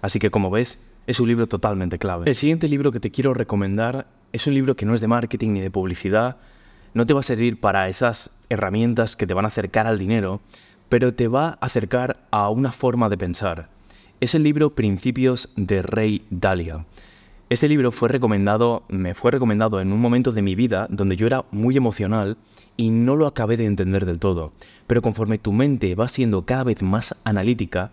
Así 0.00 0.18
que 0.18 0.30
como 0.30 0.50
ves, 0.50 0.80
es 1.06 1.20
un 1.20 1.28
libro 1.28 1.46
totalmente 1.46 1.98
clave. 1.98 2.28
El 2.28 2.36
siguiente 2.36 2.68
libro 2.68 2.92
que 2.92 3.00
te 3.00 3.10
quiero 3.10 3.34
recomendar 3.34 4.06
es 4.32 4.46
un 4.46 4.54
libro 4.54 4.76
que 4.76 4.86
no 4.86 4.94
es 4.94 5.00
de 5.00 5.08
marketing 5.08 5.50
ni 5.52 5.60
de 5.60 5.70
publicidad, 5.70 6.36
no 6.94 7.06
te 7.06 7.14
va 7.14 7.20
a 7.20 7.24
servir 7.24 7.60
para 7.60 7.88
esas 7.88 8.30
herramientas 8.48 9.16
que 9.16 9.26
te 9.26 9.34
van 9.34 9.44
a 9.44 9.48
acercar 9.48 9.86
al 9.86 9.98
dinero, 9.98 10.40
pero 10.88 11.14
te 11.14 11.28
va 11.28 11.48
a 11.48 11.66
acercar 11.66 12.16
a 12.30 12.48
una 12.50 12.72
forma 12.72 13.08
de 13.08 13.18
pensar. 13.18 13.68
Es 14.20 14.34
el 14.34 14.42
libro 14.42 14.74
Principios 14.74 15.50
de 15.56 15.82
Rey 15.82 16.24
Dalia. 16.30 16.86
Este 17.50 17.68
libro 17.68 17.92
fue 17.92 18.08
recomendado, 18.08 18.84
me 18.88 19.14
fue 19.14 19.30
recomendado 19.30 19.80
en 19.80 19.92
un 19.92 20.00
momento 20.00 20.32
de 20.32 20.42
mi 20.42 20.54
vida 20.54 20.86
donde 20.88 21.16
yo 21.16 21.26
era 21.26 21.44
muy 21.50 21.76
emocional 21.76 22.36
y 22.76 22.90
no 22.90 23.16
lo 23.16 23.26
acabé 23.26 23.56
de 23.56 23.66
entender 23.66 24.06
del 24.06 24.18
todo. 24.18 24.52
Pero 24.86 25.02
conforme 25.02 25.38
tu 25.38 25.52
mente 25.52 25.94
va 25.94 26.08
siendo 26.08 26.46
cada 26.46 26.64
vez 26.64 26.82
más 26.82 27.14
analítica, 27.24 27.92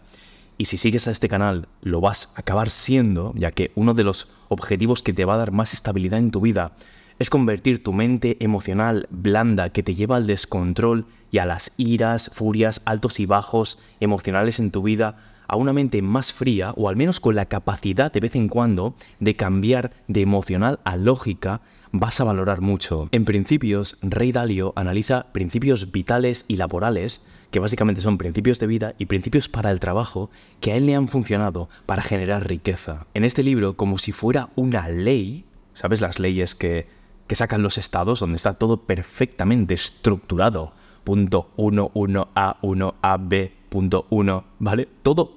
y 0.62 0.65
si 0.65 0.77
sigues 0.77 1.08
a 1.08 1.12
este 1.12 1.27
canal 1.27 1.68
lo 1.82 2.01
vas 2.01 2.30
a 2.36 2.41
acabar 2.41 2.70
siendo, 2.70 3.34
ya 3.36 3.50
que 3.50 3.72
uno 3.74 3.96
de 3.96 4.03
los 4.03 4.27
objetivos 4.48 5.01
que 5.01 5.12
te 5.12 5.25
va 5.25 5.34
a 5.34 5.38
dar 5.38 5.51
más 5.51 5.74
estabilidad 5.74 6.20
en 6.20 6.30
tu 6.30 6.39
vida 6.39 6.74
es 7.18 7.32
convertir 7.32 7.82
tu 7.82 7.94
mente 7.94 8.38
emocional 8.39 9.08
blanda 9.10 9.72
que 9.72 9.82
te 9.82 9.96
lleva 9.96 10.18
al 10.18 10.27
descontrol 10.27 11.08
y 11.32 11.39
a 11.39 11.48
las 11.48 11.72
iras, 11.77 12.30
furias, 12.32 12.84
altos 12.86 13.20
y 13.20 13.25
bajos 13.25 13.80
emocionales 14.00 14.60
en 14.60 14.70
tu 14.70 14.84
vida 14.84 15.18
a 15.48 15.56
una 15.56 15.74
mente 15.74 16.03
más 16.03 16.32
fría 16.32 16.74
o 16.77 16.89
al 16.89 16.96
menos 16.96 17.20
con 17.20 17.34
la 17.34 17.48
capacidad 17.48 18.12
de 18.12 18.20
vez 18.20 18.36
en 18.36 18.48
cuando 18.48 18.94
de 19.20 19.36
cambiar 19.36 19.91
de 20.08 20.22
emocional 20.22 20.80
a 20.84 20.96
lógica, 20.96 21.62
vas 21.91 22.22
a 22.22 22.24
valorar 22.24 22.62
mucho. 22.62 23.10
En 23.12 23.25
principios, 23.25 23.98
Rey 24.03 24.32
Dalio 24.32 24.74
analiza 24.75 25.25
principios 25.34 25.91
vitales 25.91 26.46
y 26.48 26.58
laborales 26.58 27.22
que 27.51 27.60
básicamente 27.60 28.01
son 28.01 28.17
principios 28.17 28.60
de 28.60 28.67
vida 28.67 28.96
y 28.98 29.05
principios 29.05 29.50
para 29.50 29.72
el 29.72 29.79
trabajo 29.79 30.29
que 30.62 30.72
a 30.72 30.75
él 30.77 30.86
le 30.86 30.96
han 30.96 31.10
funcionado 31.10 31.70
para 31.86 32.01
generar 32.01 32.48
riqueza. 32.48 33.05
En 33.13 33.25
este 33.25 33.43
libro, 33.43 33.75
como 33.75 33.98
si 33.98 34.13
fuera 34.13 34.50
una 34.55 34.88
ley, 34.89 35.46
¿sabes 35.74 36.01
las 36.01 36.17
leyes 36.17 36.55
que, 36.55 36.88
que 37.27 37.36
sacan 37.36 37.62
los 37.62 37.77
estados, 37.77 38.22
donde 38.22 38.38
está 38.38 38.53
todo 38.53 38.77
perfectamente 38.84 39.74
estructurado? 39.74 40.74
Punto 41.03 41.51
1, 41.58 41.91
1A, 41.93 42.58
1A, 42.62 43.51
punto 43.70 44.05
1, 44.10 44.43
¿vale? 44.60 44.88
Todo 45.03 45.34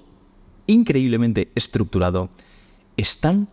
increíblemente 0.67 1.51
estructurado. 1.55 2.31
Están 2.97 3.49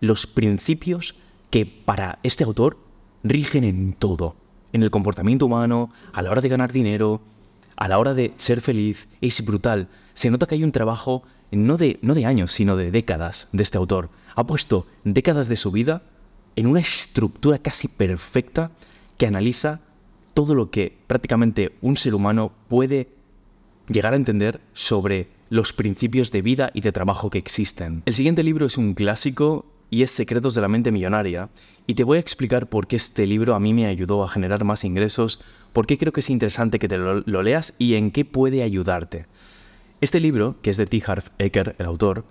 los 0.00 0.26
principios 0.26 1.14
que 1.50 1.66
para 1.66 2.18
este 2.22 2.44
autor 2.44 2.78
rigen 3.22 3.64
en 3.64 3.92
todo. 3.92 4.34
En 4.72 4.82
el 4.82 4.90
comportamiento 4.90 5.46
humano, 5.46 5.90
a 6.12 6.22
la 6.22 6.30
hora 6.30 6.40
de 6.40 6.48
ganar 6.48 6.72
dinero, 6.72 7.20
a 7.80 7.88
la 7.88 7.98
hora 7.98 8.14
de 8.14 8.32
ser 8.36 8.60
feliz, 8.60 9.08
es 9.20 9.44
brutal. 9.44 9.88
Se 10.14 10.30
nota 10.30 10.46
que 10.46 10.54
hay 10.54 10.62
un 10.62 10.70
trabajo 10.70 11.24
no 11.50 11.78
de, 11.78 11.98
no 12.02 12.14
de 12.14 12.26
años, 12.26 12.52
sino 12.52 12.76
de 12.76 12.90
décadas 12.90 13.48
de 13.52 13.62
este 13.62 13.78
autor. 13.78 14.10
Ha 14.36 14.46
puesto 14.46 14.86
décadas 15.02 15.48
de 15.48 15.56
su 15.56 15.72
vida 15.72 16.02
en 16.56 16.66
una 16.66 16.80
estructura 16.80 17.58
casi 17.58 17.88
perfecta 17.88 18.70
que 19.16 19.26
analiza 19.26 19.80
todo 20.34 20.54
lo 20.54 20.70
que 20.70 20.96
prácticamente 21.06 21.72
un 21.80 21.96
ser 21.96 22.14
humano 22.14 22.52
puede 22.68 23.08
llegar 23.88 24.12
a 24.12 24.16
entender 24.16 24.60
sobre 24.74 25.28
los 25.48 25.72
principios 25.72 26.30
de 26.30 26.42
vida 26.42 26.70
y 26.74 26.82
de 26.82 26.92
trabajo 26.92 27.30
que 27.30 27.38
existen. 27.38 28.02
El 28.04 28.14
siguiente 28.14 28.44
libro 28.44 28.66
es 28.66 28.76
un 28.76 28.92
clásico 28.92 29.64
y 29.88 30.02
es 30.02 30.10
Secretos 30.10 30.54
de 30.54 30.60
la 30.60 30.68
Mente 30.68 30.92
Millonaria, 30.92 31.48
y 31.86 31.94
te 31.94 32.04
voy 32.04 32.18
a 32.18 32.20
explicar 32.20 32.68
por 32.68 32.86
qué 32.86 32.94
este 32.94 33.26
libro 33.26 33.56
a 33.56 33.60
mí 33.60 33.74
me 33.74 33.86
ayudó 33.86 34.22
a 34.22 34.28
generar 34.28 34.64
más 34.64 34.84
ingresos 34.84 35.40
por 35.72 35.86
qué 35.86 35.98
creo 35.98 36.12
que 36.12 36.20
es 36.20 36.30
interesante 36.30 36.78
que 36.78 36.88
te 36.88 36.98
lo, 36.98 37.42
leas 37.42 37.74
y 37.78 37.94
en 37.94 38.10
qué 38.10 38.24
puede 38.24 38.62
ayudarte. 38.62 39.26
Este 40.00 40.20
libro, 40.20 40.56
que 40.62 40.70
es 40.70 40.76
de 40.76 40.86
T. 40.86 41.02
Harv 41.06 41.24
Eker, 41.38 41.76
el 41.78 41.86
autor, 41.86 42.24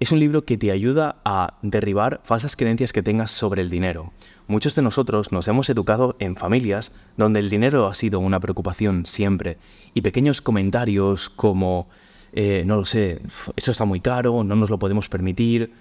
es 0.00 0.12
un 0.12 0.20
libro 0.20 0.44
que 0.44 0.56
te 0.56 0.70
ayuda 0.70 1.16
a 1.24 1.58
derribar 1.62 2.20
falsas 2.22 2.54
creencias 2.54 2.92
que 2.92 3.02
tengas 3.02 3.32
sobre 3.32 3.62
el 3.62 3.70
dinero. 3.70 4.12
Muchos 4.46 4.74
de 4.76 4.82
nosotros 4.82 5.32
nos 5.32 5.48
hemos 5.48 5.68
educado 5.68 6.16
en 6.20 6.36
familias 6.36 6.92
donde 7.16 7.40
el 7.40 7.50
dinero 7.50 7.86
ha 7.86 7.94
sido 7.94 8.20
una 8.20 8.38
preocupación 8.38 9.06
siempre 9.06 9.58
y 9.94 10.02
pequeños 10.02 10.40
comentarios 10.40 11.28
como, 11.28 11.88
eh, 12.32 12.62
no 12.64 12.76
lo 12.76 12.84
sé, 12.84 13.20
esto 13.56 13.72
está 13.72 13.84
muy 13.84 14.00
caro, 14.00 14.44
no 14.44 14.54
nos 14.54 14.70
lo 14.70 14.78
podemos 14.78 15.08
permitir, 15.08 15.72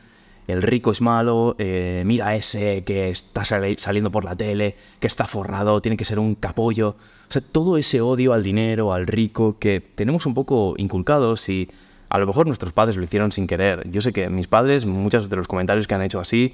el 0.48 0.62
rico 0.62 0.92
es 0.92 1.02
malo, 1.02 1.56
eh, 1.60 2.04
mira 2.06 2.36
ese 2.36 2.84
que 2.84 3.10
está 3.10 3.44
saliendo 3.44 4.12
por 4.12 4.24
la 4.24 4.36
tele, 4.36 4.76
que 5.00 5.08
está 5.08 5.26
forrado, 5.26 5.82
tiene 5.82 5.98
que 5.98 6.06
ser 6.06 6.20
un 6.20 6.36
capollo. 6.36 6.96
O 7.30 7.34
sea, 7.34 7.42
todo 7.42 7.78
ese 7.78 8.00
odio 8.00 8.32
al 8.32 8.44
dinero, 8.44 8.94
al 8.94 9.08
rico, 9.08 9.58
que 9.60 9.82
tenemos 9.82 10.26
un 10.26 10.34
poco 10.34 10.76
inculcados 10.78 11.50
y 11.50 11.70
a 12.10 12.18
lo 12.20 12.26
mejor 12.26 12.48
nuestros 12.48 12.72
padres 12.72 12.96
lo 12.96 13.04
hicieron 13.04 13.34
sin 13.34 13.46
querer. 13.46 13.90
Yo 13.92 14.00
sé 14.00 14.14
que 14.14 14.30
mis 14.30 14.48
padres, 14.48 14.86
muchos 14.86 15.30
de 15.30 15.36
los 15.36 15.50
comentarios 15.50 15.86
que 15.88 15.96
han 15.96 16.02
hecho 16.02 16.22
así, 16.22 16.54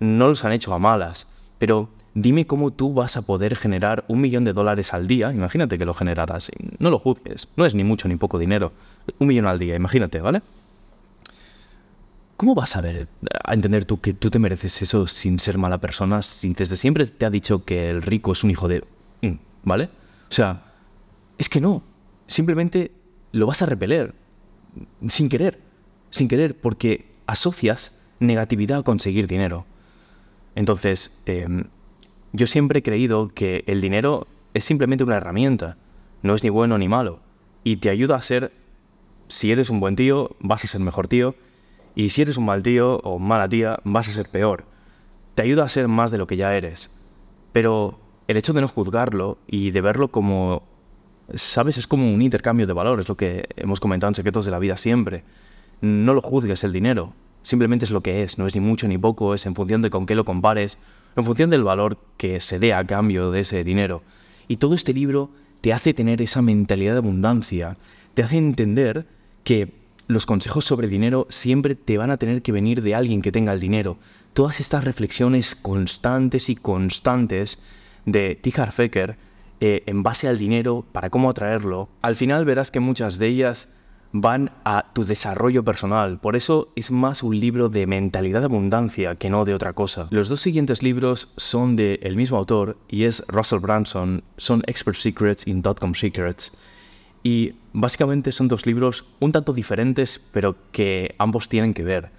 no 0.00 0.28
los 0.28 0.42
han 0.46 0.52
hecho 0.52 0.72
a 0.72 0.78
malas. 0.78 1.26
Pero 1.58 1.90
dime 2.14 2.46
cómo 2.46 2.70
tú 2.70 2.94
vas 2.94 3.18
a 3.18 3.22
poder 3.22 3.56
generar 3.56 4.04
un 4.08 4.22
millón 4.22 4.44
de 4.44 4.54
dólares 4.54 4.94
al 4.94 5.06
día. 5.06 5.30
Imagínate 5.32 5.76
que 5.76 5.84
lo 5.84 5.92
generaras. 5.92 6.50
No 6.78 6.88
lo 6.88 6.98
juzgues. 6.98 7.48
No 7.56 7.66
es 7.66 7.74
ni 7.74 7.84
mucho 7.84 8.08
ni 8.08 8.16
poco 8.16 8.38
dinero. 8.38 8.72
Un 9.18 9.28
millón 9.28 9.46
al 9.46 9.58
día, 9.58 9.76
imagínate, 9.76 10.20
¿vale? 10.20 10.40
¿Cómo 12.36 12.54
vas 12.54 12.74
a 12.76 12.80
ver, 12.80 13.08
a 13.44 13.54
entender 13.54 13.84
tú 13.84 14.00
que 14.00 14.12
tú 14.12 14.28
te 14.28 14.40
mereces 14.40 14.82
eso 14.82 15.06
sin 15.06 15.38
ser 15.38 15.56
mala 15.56 15.78
persona, 15.78 16.20
si 16.22 16.52
desde 16.52 16.74
siempre 16.74 17.06
te 17.06 17.26
ha 17.26 17.30
dicho 17.30 17.64
que 17.64 17.90
el 17.90 18.02
rico 18.02 18.32
es 18.32 18.42
un 18.42 18.50
hijo 18.50 18.66
de... 18.66 18.84
Mm, 19.22 19.34
¿Vale? 19.62 19.84
O 20.30 20.34
sea, 20.34 20.64
es 21.38 21.48
que 21.48 21.60
no. 21.60 21.82
Simplemente 22.26 22.90
lo 23.30 23.46
vas 23.46 23.62
a 23.62 23.66
repeler. 23.66 24.14
Sin 25.08 25.28
querer. 25.28 25.60
Sin 26.10 26.26
querer, 26.26 26.58
porque 26.60 27.06
asocias 27.26 27.92
negatividad 28.18 28.80
a 28.80 28.82
conseguir 28.82 29.28
dinero. 29.28 29.64
Entonces, 30.56 31.16
em, 31.26 31.64
yo 32.32 32.48
siempre 32.48 32.80
he 32.80 32.82
creído 32.82 33.28
que 33.28 33.62
el 33.68 33.80
dinero 33.80 34.26
es 34.54 34.64
simplemente 34.64 35.04
una 35.04 35.16
herramienta. 35.16 35.76
No 36.22 36.34
es 36.34 36.42
ni 36.42 36.50
bueno 36.50 36.78
ni 36.78 36.88
malo. 36.88 37.20
Y 37.62 37.76
te 37.76 37.90
ayuda 37.90 38.16
a 38.16 38.22
ser, 38.22 38.52
si 39.28 39.52
eres 39.52 39.70
un 39.70 39.78
buen 39.78 39.94
tío, 39.94 40.34
vas 40.40 40.64
a 40.64 40.66
ser 40.66 40.80
mejor 40.80 41.06
tío 41.06 41.36
y 41.94 42.10
si 42.10 42.22
eres 42.22 42.36
un 42.36 42.46
mal 42.46 42.62
tío 42.62 42.98
o 42.98 43.18
mala 43.18 43.48
tía, 43.48 43.78
vas 43.84 44.08
a 44.08 44.12
ser 44.12 44.28
peor. 44.28 44.64
Te 45.34 45.42
ayuda 45.42 45.64
a 45.64 45.68
ser 45.68 45.88
más 45.88 46.10
de 46.10 46.18
lo 46.18 46.26
que 46.26 46.36
ya 46.36 46.54
eres. 46.54 46.90
Pero 47.52 47.98
el 48.28 48.36
hecho 48.36 48.52
de 48.52 48.60
no 48.60 48.68
juzgarlo 48.68 49.38
y 49.46 49.70
de 49.70 49.80
verlo 49.80 50.08
como 50.08 50.62
¿sabes? 51.32 51.78
Es 51.78 51.86
como 51.86 52.12
un 52.12 52.22
intercambio 52.22 52.66
de 52.66 52.72
valor, 52.72 53.00
es 53.00 53.08
lo 53.08 53.16
que 53.16 53.48
hemos 53.56 53.80
comentado 53.80 54.10
en 54.10 54.14
Secretos 54.14 54.44
de 54.44 54.50
la 54.50 54.58
Vida 54.58 54.76
siempre. 54.76 55.24
No 55.80 56.14
lo 56.14 56.20
juzgues 56.20 56.64
el 56.64 56.72
dinero, 56.72 57.14
simplemente 57.42 57.84
es 57.84 57.90
lo 57.90 58.02
que 58.02 58.22
es, 58.22 58.38
no 58.38 58.46
es 58.46 58.54
ni 58.54 58.60
mucho 58.60 58.88
ni 58.88 58.98
poco, 58.98 59.34
es 59.34 59.46
en 59.46 59.54
función 59.54 59.82
de 59.82 59.90
con 59.90 60.06
qué 60.06 60.14
lo 60.14 60.24
compares, 60.24 60.78
en 61.16 61.24
función 61.24 61.50
del 61.50 61.64
valor 61.64 61.98
que 62.16 62.40
se 62.40 62.58
dé 62.58 62.74
a 62.74 62.84
cambio 62.84 63.30
de 63.30 63.40
ese 63.40 63.64
dinero. 63.64 64.02
Y 64.48 64.56
todo 64.56 64.74
este 64.74 64.92
libro 64.92 65.30
te 65.60 65.72
hace 65.72 65.94
tener 65.94 66.20
esa 66.20 66.42
mentalidad 66.42 66.92
de 66.92 66.98
abundancia, 66.98 67.76
te 68.14 68.22
hace 68.22 68.36
entender 68.36 69.06
que 69.42 69.83
los 70.06 70.26
consejos 70.26 70.64
sobre 70.64 70.88
dinero 70.88 71.26
siempre 71.30 71.74
te 71.74 71.98
van 71.98 72.10
a 72.10 72.16
tener 72.16 72.42
que 72.42 72.52
venir 72.52 72.82
de 72.82 72.94
alguien 72.94 73.22
que 73.22 73.32
tenga 73.32 73.52
el 73.52 73.60
dinero. 73.60 73.98
Todas 74.32 74.60
estas 74.60 74.84
reflexiones 74.84 75.54
constantes 75.54 76.50
y 76.50 76.56
constantes 76.56 77.62
de 78.04 78.36
T. 78.36 78.52
Fecker 78.52 79.16
eh, 79.60 79.82
en 79.86 80.02
base 80.02 80.28
al 80.28 80.38
dinero, 80.38 80.84
para 80.92 81.10
cómo 81.10 81.30
atraerlo, 81.30 81.88
al 82.02 82.16
final 82.16 82.44
verás 82.44 82.70
que 82.70 82.80
muchas 82.80 83.18
de 83.18 83.28
ellas 83.28 83.68
van 84.12 84.52
a 84.64 84.92
tu 84.92 85.04
desarrollo 85.04 85.64
personal. 85.64 86.20
Por 86.20 86.36
eso 86.36 86.68
es 86.76 86.90
más 86.90 87.22
un 87.22 87.40
libro 87.40 87.68
de 87.68 87.86
mentalidad 87.86 88.40
de 88.40 88.46
abundancia 88.46 89.16
que 89.16 89.30
no 89.30 89.44
de 89.44 89.54
otra 89.54 89.72
cosa. 89.72 90.06
Los 90.10 90.28
dos 90.28 90.40
siguientes 90.40 90.82
libros 90.82 91.32
son 91.36 91.76
del 91.76 91.98
el 92.02 92.14
mismo 92.14 92.36
autor 92.36 92.76
y 92.88 93.04
es 93.04 93.24
Russell 93.26 93.58
Branson, 93.58 94.22
son 94.36 94.62
Expert 94.66 94.96
Secrets 94.96 95.46
y 95.46 95.54
Dotcom 95.54 95.94
Secrets. 95.94 96.52
Y 97.24 97.54
básicamente 97.74 98.32
son 98.32 98.48
dos 98.48 98.64
libros 98.64 99.04
un 99.20 99.32
tanto 99.32 99.52
diferentes, 99.52 100.18
pero 100.32 100.56
que 100.72 101.14
ambos 101.18 101.50
tienen 101.50 101.74
que 101.74 101.84
ver. 101.84 102.10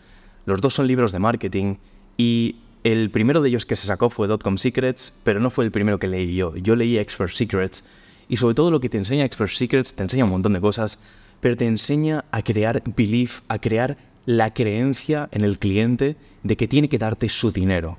Los 0.45 0.61
dos 0.61 0.75
son 0.75 0.85
libros 0.85 1.11
de 1.11 1.17
marketing 1.17 1.77
y 2.17 2.57
el 2.83 3.09
primero 3.09 3.41
de 3.41 3.49
ellos 3.49 3.65
que 3.65 3.75
se 3.75 3.87
sacó 3.87 4.11
fue 4.11 4.27
Dotcom 4.27 4.59
Secrets, 4.59 5.19
pero 5.23 5.39
no 5.39 5.49
fue 5.49 5.65
el 5.65 5.71
primero 5.71 5.97
que 5.97 6.07
leí 6.07 6.35
yo. 6.35 6.55
Yo 6.55 6.75
leí 6.75 6.99
Expert 6.99 7.31
Secrets 7.31 7.83
y 8.29 8.37
sobre 8.37 8.53
todo 8.53 8.69
lo 8.69 8.79
que 8.79 8.89
te 8.89 8.99
enseña 8.99 9.25
Expert 9.25 9.49
Secrets 9.51 9.95
te 9.95 10.03
enseña 10.03 10.25
un 10.25 10.29
montón 10.29 10.53
de 10.53 10.61
cosas 10.61 10.99
pero 11.45 11.57
te 11.57 11.67
enseña 11.67 12.25
a 12.31 12.41
crear 12.41 12.81
belief, 12.95 13.41
a 13.47 13.59
crear 13.59 13.97
la 14.25 14.51
creencia 14.53 15.29
en 15.31 15.43
el 15.43 15.59
cliente 15.59 16.15
de 16.41 16.57
que 16.57 16.67
tiene 16.67 16.89
que 16.89 16.97
darte 16.97 17.29
su 17.29 17.51
dinero. 17.51 17.97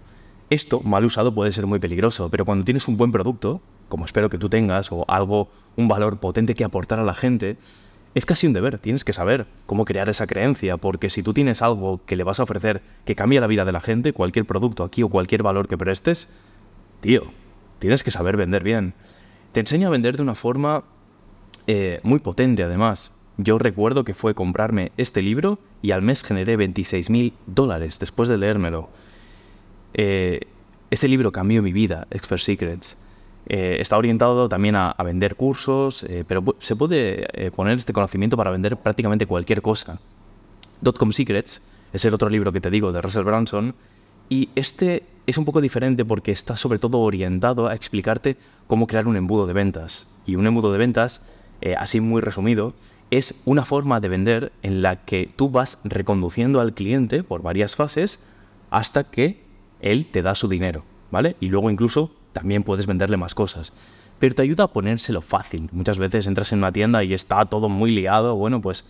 Esto, 0.51 0.81
mal 0.81 1.05
usado, 1.05 1.33
puede 1.33 1.53
ser 1.53 1.67
muy 1.67 1.79
peligroso, 1.79 2.29
pero 2.29 2.45
cuando 2.45 2.65
tienes 2.65 2.89
un 2.89 2.97
buen 2.97 3.13
producto, 3.13 3.61
como 3.89 4.05
espero 4.05 4.31
que 4.31 4.39
tú 4.39 4.49
tengas, 4.49 4.91
o 4.91 5.05
algo, 5.09 5.49
un 5.77 5.89
valor 5.89 6.19
potente 6.19 6.55
que 6.55 6.65
aportar 6.65 6.99
a 6.99 7.05
la 7.05 7.15
gente, 7.15 7.57
es 8.15 8.25
casi 8.25 8.47
un 8.47 8.55
deber, 8.55 8.79
tienes 8.79 9.05
que 9.05 9.13
saber 9.13 9.47
cómo 9.67 9.85
crear 9.85 10.09
esa 10.09 10.27
creencia, 10.27 10.79
porque 10.79 11.11
si 11.11 11.23
tú 11.23 11.35
tienes 11.35 11.61
algo 11.61 12.01
que 12.07 12.17
le 12.17 12.25
vas 12.25 12.41
a 12.41 12.45
ofrecer 12.45 12.81
que 13.05 13.15
cambia 13.15 13.43
la 13.43 13.47
vida 13.47 13.67
de 13.67 13.73
la 13.73 13.81
gente, 13.81 14.15
cualquier 14.15 14.47
producto 14.47 14.85
aquí 14.85 15.03
o 15.03 15.11
cualquier 15.11 15.43
valor 15.43 15.69
que 15.69 15.77
prestes, 15.77 16.31
tío, 17.01 17.25
tienes 17.79 18.03
que 18.03 18.11
saber 18.11 18.39
vender 18.39 18.63
bien. 18.63 18.95
Te 19.53 19.61
enseña 19.61 19.89
a 19.89 19.91
vender 19.91 20.17
de 20.17 20.23
una 20.23 20.35
forma 20.35 20.85
eh, 21.67 22.01
muy 22.05 22.19
potente, 22.21 22.63
además. 22.63 23.13
Yo 23.37 23.59
recuerdo 23.59 24.05
que 24.05 24.15
fue 24.15 24.35
comprarme 24.35 24.93
este 24.97 25.21
libro 25.21 25.59
y 25.83 25.91
al 25.91 26.01
mes 26.01 26.23
generé 26.23 26.57
26 26.57 27.11
mil 27.11 27.35
dólares 27.47 27.99
después 27.99 28.31
de 28.31 28.39
leérmelo. 28.39 28.89
Eh, 29.93 30.41
este 30.91 31.09
libro 31.09 31.33
cambió 31.33 31.63
mi 31.63 31.73
vida, 31.73 32.07
Expert 32.11 32.41
Secrets. 32.41 32.97
Eh, 33.49 33.77
está 33.81 33.97
orientado 33.97 34.49
también 34.49 34.75
a, 34.77 34.95
vender 35.05 35.37
cursos, 35.37 36.03
eh, 36.05 36.25
pero 36.27 36.45
se 36.59 36.75
puede 36.77 37.51
poner 37.53 37.79
este 37.79 37.93
conocimiento 37.93 38.37
para 38.37 38.51
vender 38.51 38.77
prácticamente 38.77 39.27
cualquier 39.27 39.63
cosa. 39.63 40.01
Dotcom 40.81 41.13
Secrets 41.13 41.63
es 41.93 42.05
el 42.05 42.15
otro 42.15 42.29
libro 42.29 42.53
que 42.53 42.61
te 42.61 42.71
digo 42.71 42.93
de 42.93 43.01
Russell 43.01 43.25
Branson 43.25 43.75
y 44.29 44.49
este 44.57 45.05
es 45.27 45.39
un 45.39 45.45
poco 45.45 45.61
diferente 45.61 46.05
porque 46.05 46.33
está 46.33 46.57
sobre 46.57 46.79
todo 46.79 46.99
orientado 46.99 47.69
a 47.69 47.75
explicarte 47.75 48.37
cómo 48.67 48.87
crear 48.87 49.07
un 49.07 49.17
embudo 49.17 49.47
de 49.47 49.53
ventas. 49.53 50.09
Y 50.27 50.35
un 50.35 50.47
embudo 50.47 50.73
de 50.73 50.79
ventas, 50.79 51.23
así 51.79 52.01
muy 52.01 52.21
resumido, 52.21 52.75
es 53.11 53.35
una 53.45 53.65
forma 53.65 54.01
de 54.01 54.09
vender 54.09 54.53
en 54.63 54.83
la 54.83 55.05
que 55.05 55.31
tú 55.37 55.51
vas 55.51 55.79
reconduciendo 55.85 56.61
al 56.61 56.75
cliente 56.75 57.23
por 57.23 57.43
varias 57.43 57.77
fases 57.77 58.21
hasta 58.71 59.05
que 59.05 59.43
él 59.81 60.07
te 60.11 60.23
da 60.23 60.35
su 60.35 60.49
dinero, 60.49 60.85
¿vale? 61.11 61.37
Y 61.41 61.49
luego 61.49 61.71
incluso 61.71 62.11
también 62.37 62.65
puedes 62.65 62.87
venderle 62.87 63.17
más 63.17 63.35
cosas. 63.35 63.73
Pero 64.19 64.35
te 64.35 64.43
ayuda 64.43 64.65
a 64.65 64.69
ponérselo 64.69 65.23
fácil. 65.23 65.71
Muchas 65.73 65.99
veces 65.99 66.27
entras 66.27 66.53
en 66.53 66.59
una 66.59 66.71
tienda 66.71 67.03
y 67.03 67.15
está 67.15 67.47
todo 67.47 67.71
muy 67.71 67.91
liado. 67.91 68.37
Bueno, 68.37 68.61
pues 68.61 68.85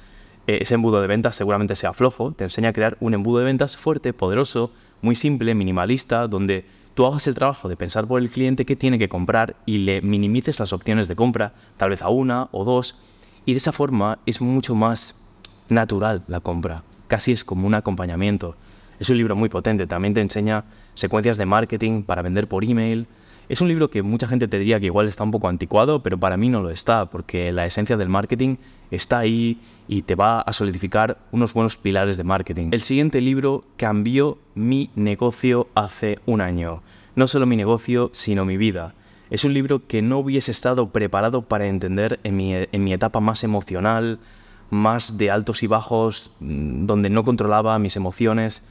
eh, 0.49 0.59
ese 0.63 0.75
embudo 0.75 1.01
de 1.01 1.07
ventas 1.07 1.37
seguramente 1.37 1.77
sea 1.77 1.93
flojo. 1.93 2.33
Te 2.33 2.43
enseña 2.43 2.71
a 2.71 2.73
crear 2.73 2.97
un 2.99 3.15
embudo 3.15 3.39
de 3.39 3.45
ventas 3.45 3.77
fuerte, 3.77 4.13
poderoso, 4.13 4.73
muy 5.01 5.15
simple, 5.15 5.55
minimalista, 5.55 6.27
donde 6.27 6.65
tú 6.95 7.07
hagas 7.07 7.29
el 7.29 7.35
trabajo 7.35 7.69
de 7.69 7.77
pensar 7.77 8.09
por 8.09 8.21
el 8.21 8.31
cliente 8.31 8.67
qué 8.67 8.75
tiene 8.75 8.99
que 8.99 9.09
comprar 9.09 9.55
y 9.65 9.79
le 9.79 10.01
minimices 10.03 10.59
las 10.59 10.73
opciones 10.73 11.07
de 11.07 11.15
compra, 11.15 11.53
tal 11.77 11.91
vez 11.91 12.03
a 12.03 12.09
una 12.09 12.49
o 12.51 12.65
dos, 12.65 12.97
y 13.45 13.53
de 13.53 13.59
esa 13.59 13.71
forma 13.71 14.19
es 14.27 14.41
mucho 14.41 14.75
más 14.75 15.15
natural 15.69 16.25
la 16.27 16.41
compra, 16.41 16.83
casi 17.07 17.31
es 17.31 17.45
como 17.45 17.69
un 17.69 17.75
acompañamiento. 17.75 18.57
Es 18.99 19.09
un 19.11 19.19
libro 19.19 19.37
muy 19.37 19.49
potente, 19.51 19.87
también 19.87 20.15
te 20.15 20.21
enseña 20.21 20.65
secuencias 20.95 21.37
de 21.37 21.47
marketing 21.47 22.03
para 22.03 22.23
vender 22.23 22.49
por 22.49 22.65
email. 22.65 23.07
Es 23.49 23.61
un 23.61 23.69
libro 23.69 23.91
que 23.91 24.03
mucha 24.03 24.27
gente 24.27 24.49
te 24.49 24.59
diría 24.59 24.81
que 24.81 24.87
igual 24.87 25.07
está 25.07 25.23
un 25.23 25.31
poco 25.31 25.49
anticuado, 25.49 26.03
pero 26.03 26.19
para 26.19 26.37
mí 26.37 26.49
no 26.49 26.63
lo 26.63 26.71
está, 26.71 27.07
porque 27.07 27.53
la 27.53 27.65
esencia 27.65 27.97
del 27.97 28.09
marketing 28.09 28.57
está 28.91 29.21
ahí 29.21 29.61
y 29.87 30.03
te 30.03 30.17
va 30.17 30.41
a 30.41 30.53
solidificar 30.53 31.19
unos 31.31 31.53
buenos 31.53 31.77
pilares 31.77 32.17
de 32.17 32.25
marketing. 32.25 32.71
El 32.73 32.81
siguiente 32.83 33.21
libro 33.21 33.65
cambió 33.77 34.39
mi 34.57 34.91
negocio 34.97 35.69
hace 35.77 36.19
un 36.27 36.41
año. 36.41 36.83
No 37.15 37.29
solo 37.29 37.47
mi 37.47 37.57
negocio, 37.57 38.11
sino 38.13 38.45
mi 38.45 38.57
vida. 38.57 38.95
Es 39.31 39.45
un 39.45 39.55
libro 39.55 39.87
que 39.87 40.03
no 40.03 40.19
hubiese 40.19 40.51
estado 40.51 40.91
preparado 40.91 41.43
para 41.43 41.67
entender 41.67 42.19
en 42.25 42.37
mi, 42.37 42.93
etapa 42.93 43.21
más 43.21 43.45
emocional, 43.45 44.19
más 44.71 45.19
de 45.19 45.31
altos 45.31 45.63
y 45.63 45.69
bajos, 45.69 46.33
mm, 46.41 46.87
donde 46.87 47.11
no 47.11 47.25
controlaba 47.25 47.79
mis 47.79 47.97
emociones, 47.97 48.65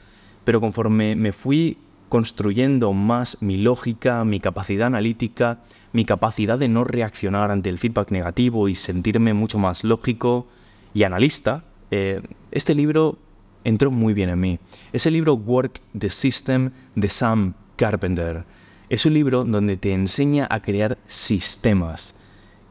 pero 0.44 0.60
conforme 0.60 1.16
me 1.16 1.32
fui 1.32 1.78
construyendo 2.08 2.92
más 2.92 3.38
mi 3.40 3.56
lógica, 3.56 4.24
mi 4.24 4.40
capacidad 4.40 4.86
analítica, 4.86 5.60
mi 5.92 6.04
capacidad 6.04 6.58
de 6.58 6.68
no 6.68 6.84
reaccionar 6.84 7.50
ante 7.50 7.70
el 7.70 7.78
feedback 7.78 8.10
negativo 8.10 8.68
y 8.68 8.74
sentirme 8.74 9.34
mucho 9.34 9.58
más 9.58 9.82
lógico 9.82 10.46
y 10.94 11.02
analista, 11.02 11.64
eh, 11.90 12.20
este 12.50 12.74
libro 12.74 13.18
entró 13.64 13.90
muy 13.90 14.14
bien 14.14 14.30
en 14.30 14.40
mí. 14.40 14.58
Es 14.92 15.06
el 15.06 15.14
libro 15.14 15.34
Work 15.34 15.80
the 15.98 16.10
System 16.10 16.70
de 16.94 17.08
Sam 17.08 17.54
Carpenter. 17.76 18.44
Es 18.88 19.06
un 19.06 19.14
libro 19.14 19.44
donde 19.44 19.76
te 19.76 19.92
enseña 19.92 20.46
a 20.50 20.60
crear 20.60 20.98
sistemas. 21.06 22.14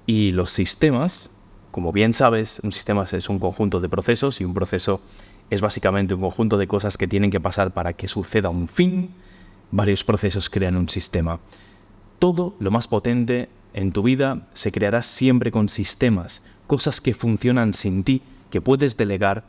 Y 0.06 0.32
los 0.32 0.52
sistemas, 0.52 1.32
como 1.72 1.92
bien 1.92 2.14
sabes, 2.14 2.62
un 2.64 2.72
sistema 2.72 3.04
es 3.12 3.28
un 3.28 3.40
conjunto 3.40 3.82
de 3.82 3.90
procesos 3.90 4.40
y 4.40 4.46
un 4.46 4.54
proceso 4.54 5.02
es 5.50 5.62
básicamente 5.62 6.14
un 6.14 6.22
conjunto 6.22 6.58
de 6.58 6.68
cosas 6.68 6.98
que 6.98 7.08
tienen 7.08 7.32
que 7.32 7.40
pasar 7.40 7.72
para 7.72 7.94
que 7.94 8.08
suceda 8.08 8.50
un 8.50 8.68
fin. 8.68 9.12
Varios 9.72 10.04
procesos 10.04 10.50
crean 10.50 10.78
un 10.78 10.90
sistema. 10.90 11.40
Todo 12.20 12.56
lo 12.60 12.72
más 12.72 12.88
potente 12.88 13.50
en 13.74 13.92
tu 13.92 14.04
vida 14.04 14.48
se 14.54 14.72
creará 14.72 15.04
siempre 15.04 15.52
con 15.52 15.70
sistemas, 15.70 16.42
cosas 16.68 17.02
que 17.02 17.14
funcionan 17.14 17.74
sin 17.74 18.04
ti, 18.04 18.22
que 18.50 18.62
puedes 18.62 18.98
delegar. 18.98 19.44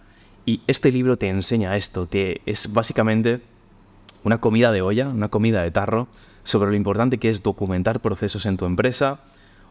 Y 0.45 0.61
este 0.67 0.93
libro 0.93 1.17
te 1.17 1.29
enseña 1.29 1.77
esto, 1.77 2.09
que 2.09 2.41
es 2.47 2.73
básicamente 2.73 3.41
una 4.25 4.39
comida 4.39 4.73
de 4.73 4.83
olla, 4.83 5.09
una 5.09 5.29
comida 5.29 5.63
de 5.63 5.71
tarro, 5.71 6.09
sobre 6.45 6.71
lo 6.71 6.77
importante 6.77 7.19
que 7.19 7.31
es 7.31 7.43
documentar 7.43 8.01
procesos 8.01 8.47
en 8.47 8.57
tu 8.57 8.67
empresa 8.67 9.21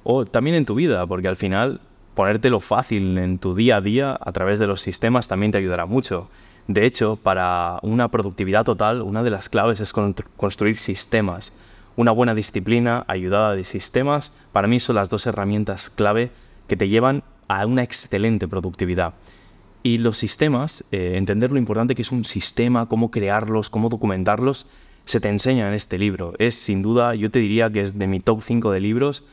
o 0.03 0.25
también 0.25 0.55
en 0.55 0.65
tu 0.65 0.75
vida, 0.75 1.05
porque 1.07 1.27
al 1.27 1.35
final 1.35 1.81
ponértelo 2.15 2.62
fácil 2.62 3.17
en 3.17 3.38
tu 3.38 3.54
día 3.54 3.78
a 3.78 3.82
día 3.82 4.17
a 4.19 4.32
través 4.32 4.58
de 4.58 4.67
los 4.67 4.82
sistemas 4.82 5.28
también 5.28 5.51
te 5.51 5.58
ayudará 5.60 5.86
mucho. 5.86 6.30
De 6.67 6.86
hecho, 6.86 7.17
para 7.21 7.78
una 7.84 8.08
productividad 8.08 8.63
total, 8.63 9.01
una 9.01 9.21
de 9.21 9.30
las 9.30 9.49
claves 9.49 9.82
es 9.82 9.93
construir 9.93 10.78
sistemas. 10.78 11.54
Una 11.95 12.12
buena 12.12 12.34
disciplina 12.34 13.06
ayudada 13.08 13.56
de 13.56 13.63
sistemas, 13.63 14.34
para 14.51 14.67
mí 14.67 14.80
son 14.80 14.95
las 14.95 15.10
dos 15.10 15.28
herramientas 15.28 15.89
clave 15.89 16.32
que 16.67 16.75
te 16.75 16.89
llevan 16.89 17.23
a 17.47 17.65
una 17.65 17.84
excelente 17.84 18.47
productividad. 18.47 19.13
Y 19.84 19.99
los 19.99 20.17
sistemas, 20.17 20.84
eh, 20.91 21.13
entender 21.15 21.51
lo 21.51 21.60
importante 21.60 21.93
que 21.93 22.01
es 22.01 22.12
un 22.12 22.25
sistema, 22.25 22.88
cómo 22.88 23.12
crearlos, 23.12 23.69
cómo 23.69 23.89
documentarlos, 23.89 24.65
se 25.06 25.19
te 25.19 25.30
enseña 25.30 25.67
en 25.67 25.75
este 25.75 25.99
libro. 25.99 26.34
Es 26.39 26.56
sin 26.56 26.82
duda, 26.82 27.13
yo 27.13 27.30
te 27.30 27.38
diría 27.38 27.69
que 27.69 27.82
es 27.82 27.97
de 27.97 28.08
mi 28.08 28.19
top 28.19 28.41
5 28.41 28.71
de 28.71 28.80
libros 28.80 29.23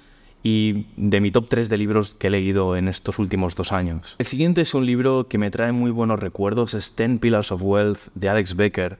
y 0.42 0.86
de 0.96 1.20
mi 1.20 1.30
top 1.30 1.48
3 1.48 1.68
de 1.68 1.78
libros 1.78 2.14
que 2.14 2.26
he 2.26 2.30
leído 2.30 2.76
en 2.76 2.88
estos 2.88 3.18
últimos 3.18 3.54
dos 3.54 3.72
años. 3.72 4.16
El 4.18 4.26
siguiente 4.26 4.60
es 4.60 4.74
un 4.74 4.86
libro 4.86 5.28
que 5.28 5.38
me 5.38 5.50
trae 5.50 5.72
muy 5.72 5.90
buenos 5.90 6.20
recuerdos, 6.20 6.74
es 6.74 6.94
Ten 6.94 7.18
Pillars 7.18 7.52
of 7.52 7.62
Wealth 7.62 8.08
de 8.14 8.28
Alex 8.28 8.56
Becker. 8.56 8.98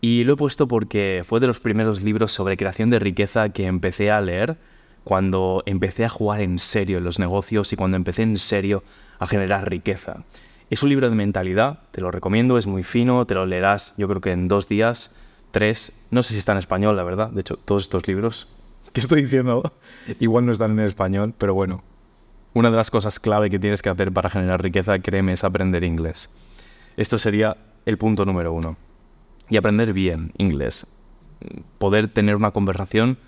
Y 0.00 0.24
lo 0.24 0.34
he 0.34 0.36
puesto 0.36 0.68
porque 0.68 1.22
fue 1.26 1.40
de 1.40 1.46
los 1.46 1.60
primeros 1.60 2.02
libros 2.02 2.32
sobre 2.32 2.56
creación 2.56 2.90
de 2.90 2.98
riqueza 2.98 3.50
que 3.50 3.66
empecé 3.66 4.10
a 4.10 4.20
leer 4.20 4.56
cuando 5.04 5.62
empecé 5.66 6.04
a 6.04 6.08
jugar 6.08 6.40
en 6.40 6.58
serio 6.58 6.98
en 6.98 7.04
los 7.04 7.18
negocios 7.18 7.72
y 7.72 7.76
cuando 7.76 7.96
empecé 7.96 8.22
en 8.22 8.38
serio 8.38 8.82
a 9.18 9.26
generar 9.26 9.68
riqueza. 9.68 10.24
Es 10.70 10.82
un 10.82 10.88
libro 10.88 11.10
de 11.10 11.16
mentalidad, 11.16 11.80
te 11.90 12.00
lo 12.00 12.10
recomiendo, 12.10 12.56
es 12.56 12.66
muy 12.66 12.82
fino, 12.82 13.26
te 13.26 13.34
lo 13.34 13.44
leerás 13.44 13.94
yo 13.96 14.08
creo 14.08 14.20
que 14.20 14.30
en 14.30 14.48
dos 14.48 14.68
días 14.68 15.14
Tres, 15.50 15.92
no 16.10 16.22
sé 16.22 16.34
si 16.34 16.38
está 16.38 16.52
en 16.52 16.58
español, 16.58 16.96
la 16.96 17.02
verdad. 17.02 17.30
De 17.30 17.40
hecho, 17.40 17.56
todos 17.56 17.82
estos 17.82 18.06
libros 18.06 18.46
que 18.92 19.00
estoy 19.00 19.22
diciendo 19.22 19.72
igual 20.18 20.46
no 20.46 20.52
están 20.52 20.72
en 20.72 20.84
español, 20.86 21.34
pero 21.36 21.54
bueno, 21.54 21.82
una 22.52 22.70
de 22.70 22.76
las 22.76 22.90
cosas 22.90 23.20
clave 23.20 23.50
que 23.50 23.58
tienes 23.58 23.82
que 23.82 23.88
hacer 23.88 24.12
para 24.12 24.30
generar 24.30 24.62
riqueza, 24.62 24.98
créeme, 24.98 25.32
es 25.32 25.44
aprender 25.44 25.84
inglés. 25.84 26.30
Esto 26.96 27.18
sería 27.18 27.56
el 27.86 27.98
punto 27.98 28.24
número 28.24 28.52
uno. 28.52 28.76
Y 29.48 29.56
aprender 29.56 29.92
bien 29.92 30.32
inglés. 30.38 30.86
Poder 31.78 32.08
tener 32.08 32.36
una 32.36 32.50
conversación 32.50 33.18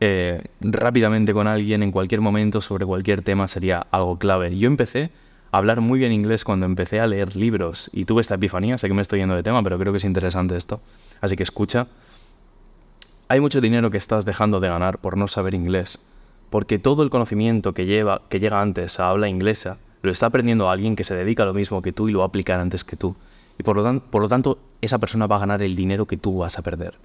eh, 0.00 0.44
rápidamente 0.60 1.34
con 1.34 1.46
alguien 1.46 1.82
en 1.82 1.92
cualquier 1.92 2.20
momento 2.22 2.60
sobre 2.60 2.86
cualquier 2.86 3.22
tema 3.22 3.48
sería 3.48 3.86
algo 3.90 4.18
clave. 4.18 4.56
Yo 4.56 4.66
empecé 4.66 5.10
a 5.52 5.58
hablar 5.58 5.80
muy 5.80 5.98
bien 5.98 6.12
inglés 6.12 6.44
cuando 6.44 6.64
empecé 6.64 7.00
a 7.00 7.06
leer 7.06 7.36
libros 7.36 7.90
y 7.92 8.04
tuve 8.04 8.22
esta 8.22 8.36
epifanía, 8.36 8.78
sé 8.78 8.88
que 8.88 8.94
me 8.94 9.02
estoy 9.02 9.18
yendo 9.18 9.34
de 9.34 9.42
tema, 9.42 9.62
pero 9.62 9.78
creo 9.78 9.92
que 9.92 9.98
es 9.98 10.04
interesante 10.04 10.56
esto. 10.56 10.80
Así 11.20 11.36
que 11.36 11.42
escucha. 11.42 11.88
Hay 13.30 13.38
mucho 13.38 13.60
dinero 13.60 13.92
que 13.92 13.96
estás 13.96 14.24
dejando 14.24 14.58
de 14.58 14.66
ganar 14.66 14.98
por 14.98 15.16
no 15.16 15.28
saber 15.28 15.54
inglés, 15.54 16.00
porque 16.50 16.80
todo 16.80 17.04
el 17.04 17.10
conocimiento 17.10 17.74
que, 17.74 17.86
lleva, 17.86 18.22
que 18.28 18.40
llega 18.40 18.60
antes 18.60 18.98
a 18.98 19.08
habla 19.08 19.28
inglesa 19.28 19.78
lo 20.02 20.10
está 20.10 20.26
aprendiendo 20.26 20.68
alguien 20.68 20.96
que 20.96 21.04
se 21.04 21.14
dedica 21.14 21.44
a 21.44 21.46
lo 21.46 21.54
mismo 21.54 21.80
que 21.80 21.92
tú 21.92 22.08
y 22.08 22.12
lo 22.12 22.18
va 22.18 22.24
a 22.24 22.26
aplicar 22.26 22.58
antes 22.58 22.82
que 22.82 22.96
tú. 22.96 23.14
Y 23.56 23.62
por 23.62 23.76
lo, 23.76 24.28
tanto, 24.28 24.58
esa 24.80 24.98
persona 24.98 25.28
va 25.28 25.36
a 25.36 25.38
ganar 25.38 25.62
el 25.62 25.76
dinero 25.76 26.06
que 26.06 26.16
tú 26.16 26.38
vas 26.38 26.58
a 26.58 26.62
perder. 26.62 26.98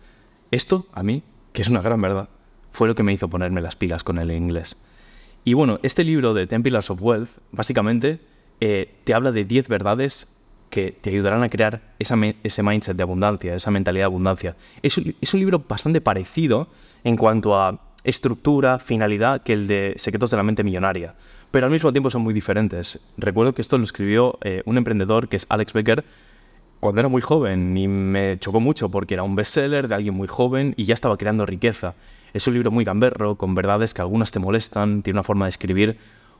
Esto, 0.50 0.88
a 0.94 1.04
mí, 1.04 1.22
que 1.54 1.62
es 1.62 1.70
una 1.70 1.82
gran 1.82 2.02
verdad, 2.02 2.28
fue 2.72 2.88
lo 2.88 2.96
que 2.96 3.04
me 3.04 3.14
hizo 3.14 3.30
ponerme 3.30 3.62
las 3.62 3.76
pilas 3.76 4.04
con 4.04 4.18
el 4.18 4.32
inglés. 4.32 4.78
Y 5.44 5.54
bueno, 5.54 5.78
este 5.84 6.04
libro 6.04 6.34
de 6.34 6.48
Ten 6.48 6.64
Pillars 6.64 6.90
of 6.90 7.04
Wealth, 7.04 7.38
básicamente, 7.52 8.20
eh, 8.62 8.96
te 9.04 9.14
habla 9.14 9.32
de 9.32 9.46
10 9.46 9.68
verdades 9.68 10.35
que 10.70 10.92
te 10.92 11.10
ayudarán 11.10 11.44
a 11.44 11.50
crear 11.50 11.82
ese 12.00 12.64
mindset 12.64 12.98
de 12.98 13.04
abundancia, 13.04 13.56
esa 13.56 13.72
mentalidad 13.72 14.04
de 14.04 14.08
abundancia. 14.08 14.56
Es, 14.82 14.98
un 14.98 15.40
libro 15.40 15.64
bastante 15.68 16.02
parecido 16.02 16.68
en 17.04 17.18
cuanto 17.18 17.56
a 17.56 17.80
estructura, 18.04 18.80
finalidad, 18.80 19.42
que 19.42 19.54
el 19.54 19.68
de 19.68 19.94
Secretos 19.98 20.32
de 20.32 20.38
la 20.38 20.44
Mente 20.44 20.64
Millonaria, 20.64 21.16
pero 21.52 21.66
al 21.66 21.72
mismo 21.72 21.92
tiempo 21.92 22.10
son 22.10 22.22
muy 22.22 22.34
diferentes. 22.34 23.00
Recuerdo 23.18 23.54
que 23.54 23.62
esto 23.62 23.78
lo 23.78 23.84
escribió 23.84 24.38
eh, 24.42 24.62
un 24.66 24.78
emprendedor 24.78 25.30
que 25.30 25.38
es 25.38 25.46
Alex 25.50 25.74
Becker 25.74 26.04
cuando 26.80 27.00
era 27.00 27.10
muy 27.10 27.22
joven 27.22 27.76
y 27.78 27.88
me 27.88 28.38
chocó 28.40 28.60
mucho 28.60 28.90
porque 28.90 29.16
era 29.16 29.24
un 29.24 29.36
bestseller 29.36 29.88
de 29.88 29.96
alguien 29.96 30.14
muy 30.14 30.28
joven 30.28 30.74
y 30.78 30.86
ya 30.86 30.94
estaba 30.94 31.18
creando 31.18 31.46
riqueza. 31.46 31.96
Es 32.34 32.48
un 32.48 32.54
libro 32.54 32.70
muy 32.70 32.84
gamberro, 32.84 33.36
con 33.36 33.56
verdades 33.56 33.94
que 33.94 34.02
algunas 34.02 34.32
te 34.32 34.40
molestan, 34.40 35.02
tiene 35.02 35.18
una 35.18 35.24
forma 35.24 35.46
de 35.46 35.50
escribir 35.50 35.98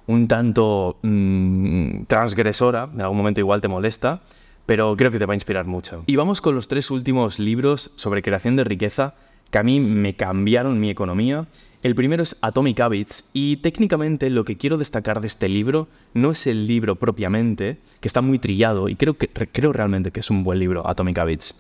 un 0.08 0.28
tanto 0.28 0.98
mm, 1.02 2.04
transgresora, 2.08 2.90
en 2.94 3.02
algún 3.02 3.18
momento 3.18 3.40
igual 3.40 3.62
te 3.62 3.68
molesta, 3.68 4.22
pero 4.66 4.96
creo 4.98 5.12
que 5.12 5.20
te 5.20 5.26
va 5.26 5.34
a 5.34 5.36
inspirar 5.36 5.66
mucho. 5.66 6.04
Y 6.08 6.16
vamos 6.16 6.42
con 6.42 6.56
los 6.56 6.68
tres 6.68 6.92
últimos 6.92 7.40
libros 7.40 7.92
sobre 7.96 8.22
creación 8.22 8.56
de 8.56 8.64
riqueza 8.64 9.16
que 9.52 9.58
a 9.58 9.64
mí 9.64 9.80
me 9.80 10.16
cambiaron 10.16 10.80
mi 10.80 10.90
economía. 10.90 11.48
El 11.84 11.94
primero 11.94 12.24
es 12.24 12.36
Atomic 12.42 12.80
Habits 12.80 13.26
y 13.32 13.58
técnicamente 13.58 14.30
lo 14.32 14.44
que 14.44 14.58
quiero 14.58 14.78
destacar 14.78 15.22
de 15.22 15.28
este 15.28 15.48
libro 15.50 15.88
no 16.14 16.32
es 16.32 16.48
el 16.48 16.66
libro 16.66 16.96
propiamente, 16.96 17.78
que 18.00 18.08
está 18.08 18.22
muy 18.22 18.40
trillado 18.40 18.90
y 18.90 18.96
creo, 18.96 19.18
que, 19.18 19.28
creo 19.28 19.72
realmente 19.72 20.12
que 20.12 20.22
es 20.22 20.32
un 20.32 20.44
buen 20.44 20.58
libro, 20.58 20.88
Atomic 20.88 21.18
Habits, 21.20 21.60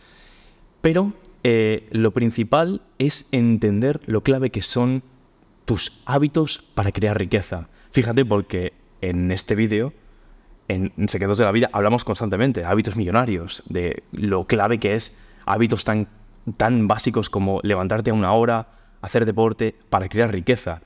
pero 0.81 1.13
eh, 1.43 1.87
lo 1.91 2.09
principal 2.11 2.81
es 2.97 3.27
entender 3.31 4.01
lo 4.07 4.21
clave 4.21 4.49
que 4.49 4.63
son 4.63 5.03
tus 5.65 6.01
hábitos 6.05 6.63
para 6.73 6.91
crear 6.91 7.19
riqueza. 7.19 7.69
Fíjate 7.95 8.25
porque 8.25 8.73
en 8.99 9.31
este 9.31 9.55
vídeo, 9.55 9.93
en 10.67 10.91
Secretos 11.07 11.37
de 11.37 11.45
la 11.45 11.53
Vida, 11.53 11.69
hablamos 11.71 12.03
constantemente 12.03 12.59
de 12.59 12.65
hábitos 12.65 12.97
millonarios, 12.97 13.63
de 13.69 14.03
lo 14.11 14.43
clave 14.47 14.79
que 14.79 14.95
es 14.95 15.17
hábitos 15.45 15.85
tan, 15.85 16.09
tan 16.57 16.89
básicos 16.89 17.29
como 17.29 17.61
levantarte 17.63 18.09
a 18.09 18.13
una 18.13 18.33
hora, 18.33 18.67
hacer 19.01 19.25
deporte 19.25 19.75
para 19.89 20.09
crear 20.09 20.29
riqueza. 20.29 20.81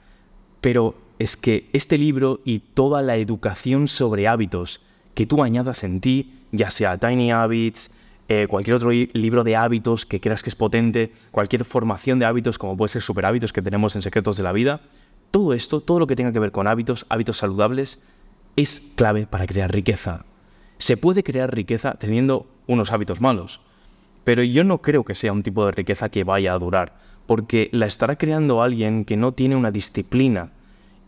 Pero 0.62 0.94
es 1.18 1.36
que 1.36 1.68
este 1.74 1.98
libro 1.98 2.42
y 2.46 2.60
toda 2.60 3.02
la 3.02 3.16
educación 3.16 3.88
sobre 3.88 4.28
hábitos 4.28 4.80
que 5.16 5.26
tú 5.26 5.42
añadas 5.42 5.84
en 5.84 6.02
ti, 6.02 6.44
ya 6.52 6.70
sea 6.70 7.00
Tiny 7.00 7.32
Habits, 7.32 7.90
eh, 8.28 8.46
cualquier 8.48 8.76
otro 8.76 8.92
libro 8.92 9.44
de 9.44 9.56
hábitos 9.56 10.06
que 10.06 10.22
creas 10.22 10.44
que 10.44 10.52
es 10.52 10.56
potente, 10.56 11.12
cualquier 11.32 11.66
formación 11.66 12.20
de 12.20 12.26
hábitos 12.26 12.60
como 12.60 12.78
puede 12.78 12.90
ser 12.94 13.02
super 13.02 13.26
hábitos 13.26 13.52
que 13.52 13.64
tenemos 13.64 13.96
en 13.96 14.04
Secretos 14.04 14.38
de 14.38 14.44
la 14.44 14.52
Vida, 14.52 14.82
todo 15.32 15.54
esto, 15.54 15.82
todo 15.82 16.00
lo 16.00 16.08
que 16.08 16.16
tenga 16.16 16.32
que 16.32 16.40
ver 16.40 16.52
con 16.52 16.68
hábitos, 16.68 17.06
hábitos 17.10 17.38
saludables, 17.38 18.02
es 18.56 18.82
clave 18.96 19.28
para 19.28 19.48
crear 19.48 19.72
riqueza. 19.72 20.26
Se 20.78 20.98
puede 20.98 21.24
crear 21.24 21.54
riqueza 21.54 21.94
teniendo 21.94 22.48
unos 22.68 22.92
hábitos 22.92 23.22
malos, 23.22 23.62
pero 24.24 24.44
yo 24.44 24.64
no 24.64 24.82
creo 24.82 25.04
que 25.04 25.16
sea 25.16 25.34
un 25.34 25.44
tipo 25.44 25.66
de 25.66 25.72
riqueza 25.72 26.10
que 26.10 26.24
vaya 26.24 26.54
a 26.54 26.60
durar, 26.60 26.98
porque 27.26 27.70
la 27.72 27.86
estará 27.86 28.18
creando 28.18 28.62
alguien 28.62 29.06
que 29.06 29.18
no 29.18 29.34
tiene 29.34 29.56
una 29.56 29.72
disciplina 29.72 30.52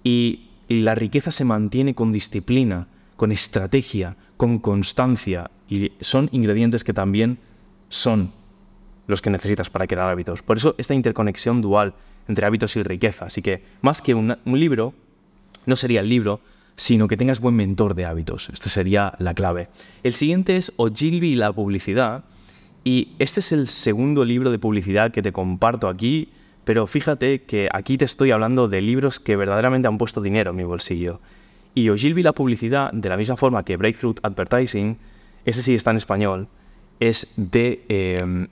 y 0.04 0.50
la 0.68 0.96
riqueza 0.96 1.32
se 1.32 1.46
mantiene 1.46 1.96
con 1.96 2.12
disciplina, 2.12 2.88
con 3.16 3.32
estrategia, 3.32 4.16
con 4.38 4.60
constancia 4.60 5.52
y 5.68 5.92
son 6.00 6.30
ingredientes 6.32 6.84
que 6.84 6.94
también 6.94 7.40
son 7.90 8.32
los 9.08 9.22
que 9.22 9.30
necesitas 9.30 9.70
para 9.70 9.88
crear 9.88 10.10
hábitos. 10.10 10.42
Por 10.42 10.58
eso 10.58 10.76
esta 10.78 10.94
interconexión 10.94 11.62
dual 11.62 11.94
entre 12.28 12.46
hábitos 12.46 12.76
y 12.76 12.84
riqueza. 12.84 13.26
Así 13.26 13.42
que 13.42 13.64
más 13.82 14.02
que 14.02 14.14
un, 14.14 14.38
libro, 14.46 14.94
no 15.66 15.76
sería 15.76 16.02
el 16.02 16.10
libro, 16.10 16.40
sino 16.76 17.08
que 17.08 17.18
tengas 17.18 17.40
buen 17.40 17.56
mentor 17.56 17.96
de 17.96 18.06
hábitos. 18.06 18.50
Esta 18.50 18.70
sería 18.70 19.14
la 19.20 19.34
clave. 19.34 19.70
El 20.04 20.14
siguiente 20.14 20.58
es 20.58 20.74
Ogilvy 20.78 21.34
y 21.34 21.36
la 21.36 21.52
publicidad. 21.52 22.24
Y 22.84 23.10
este 23.20 23.42
es 23.42 23.52
el 23.52 23.68
segundo 23.68 24.26
libro 24.26 24.50
de 24.50 24.58
publicidad 24.58 25.12
que 25.12 25.22
te 25.22 25.32
comparto 25.32 25.88
aquí, 25.88 26.30
pero 26.64 26.88
fíjate 26.88 27.44
que 27.44 27.70
aquí 27.72 27.98
te 27.98 28.06
estoy 28.06 28.32
hablando 28.32 28.68
de 28.68 28.82
libros 28.82 29.20
que 29.20 29.36
verdaderamente 29.36 29.88
han 29.88 29.98
puesto 29.98 30.22
dinero 30.22 30.52
en 30.52 30.58
mi 30.58 30.64
bolsillo. 30.64 31.20
Y 31.76 31.90
Ogilvy 31.90 32.22
y 32.22 32.24
la 32.24 32.34
publicidad, 32.34 32.92
de 32.92 33.08
la 33.08 33.18
misma 33.18 33.38
forma 33.38 33.64
que 33.64 33.78
Breakthrough 33.78 34.18
Advertising, 34.24 34.98
este 35.46 35.62
sí 35.62 35.76
está 35.76 35.92
en 35.92 35.98
español. 35.98 36.48
Es 37.02 37.34
de, 37.36 37.84
eh, 37.90 38.48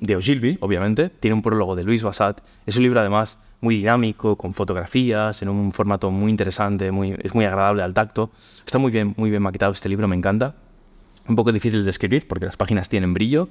de 0.00 0.16
Ogilvy, 0.16 0.56
obviamente. 0.60 1.10
Tiene 1.10 1.34
un 1.34 1.42
prólogo 1.42 1.76
de 1.76 1.84
Luis 1.84 2.02
Bassat. 2.02 2.40
Es 2.64 2.76
un 2.76 2.82
libro, 2.82 2.98
además, 2.98 3.38
muy 3.60 3.76
dinámico, 3.76 4.36
con 4.36 4.54
fotografías, 4.54 5.42
en 5.42 5.50
un 5.50 5.72
formato 5.72 6.10
muy 6.10 6.30
interesante, 6.30 6.90
muy, 6.90 7.14
es 7.22 7.34
muy 7.34 7.44
agradable 7.44 7.82
al 7.82 7.92
tacto. 7.92 8.30
Está 8.64 8.78
muy 8.78 8.90
bien, 8.90 9.12
muy 9.18 9.28
bien 9.28 9.42
maquetado 9.42 9.72
este 9.72 9.90
libro, 9.90 10.08
me 10.08 10.16
encanta. 10.16 10.54
Un 11.28 11.36
poco 11.36 11.52
difícil 11.52 11.84
de 11.84 11.90
escribir 11.90 12.26
porque 12.26 12.46
las 12.46 12.56
páginas 12.56 12.88
tienen 12.88 13.12
brillo, 13.12 13.50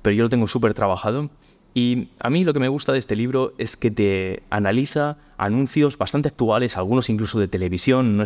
pero 0.00 0.16
yo 0.16 0.22
lo 0.22 0.30
tengo 0.30 0.48
súper 0.48 0.72
trabajado. 0.72 1.28
Y 1.74 2.08
a 2.18 2.30
mí 2.30 2.44
lo 2.44 2.52
que 2.54 2.60
me 2.60 2.68
gusta 2.68 2.92
de 2.92 2.98
este 2.98 3.14
libro 3.14 3.52
es 3.58 3.76
que 3.76 3.90
te 3.90 4.42
analiza 4.48 5.18
anuncios 5.36 5.98
bastante 5.98 6.28
actuales, 6.28 6.78
algunos 6.78 7.10
incluso 7.10 7.38
de 7.38 7.46
televisión. 7.46 8.24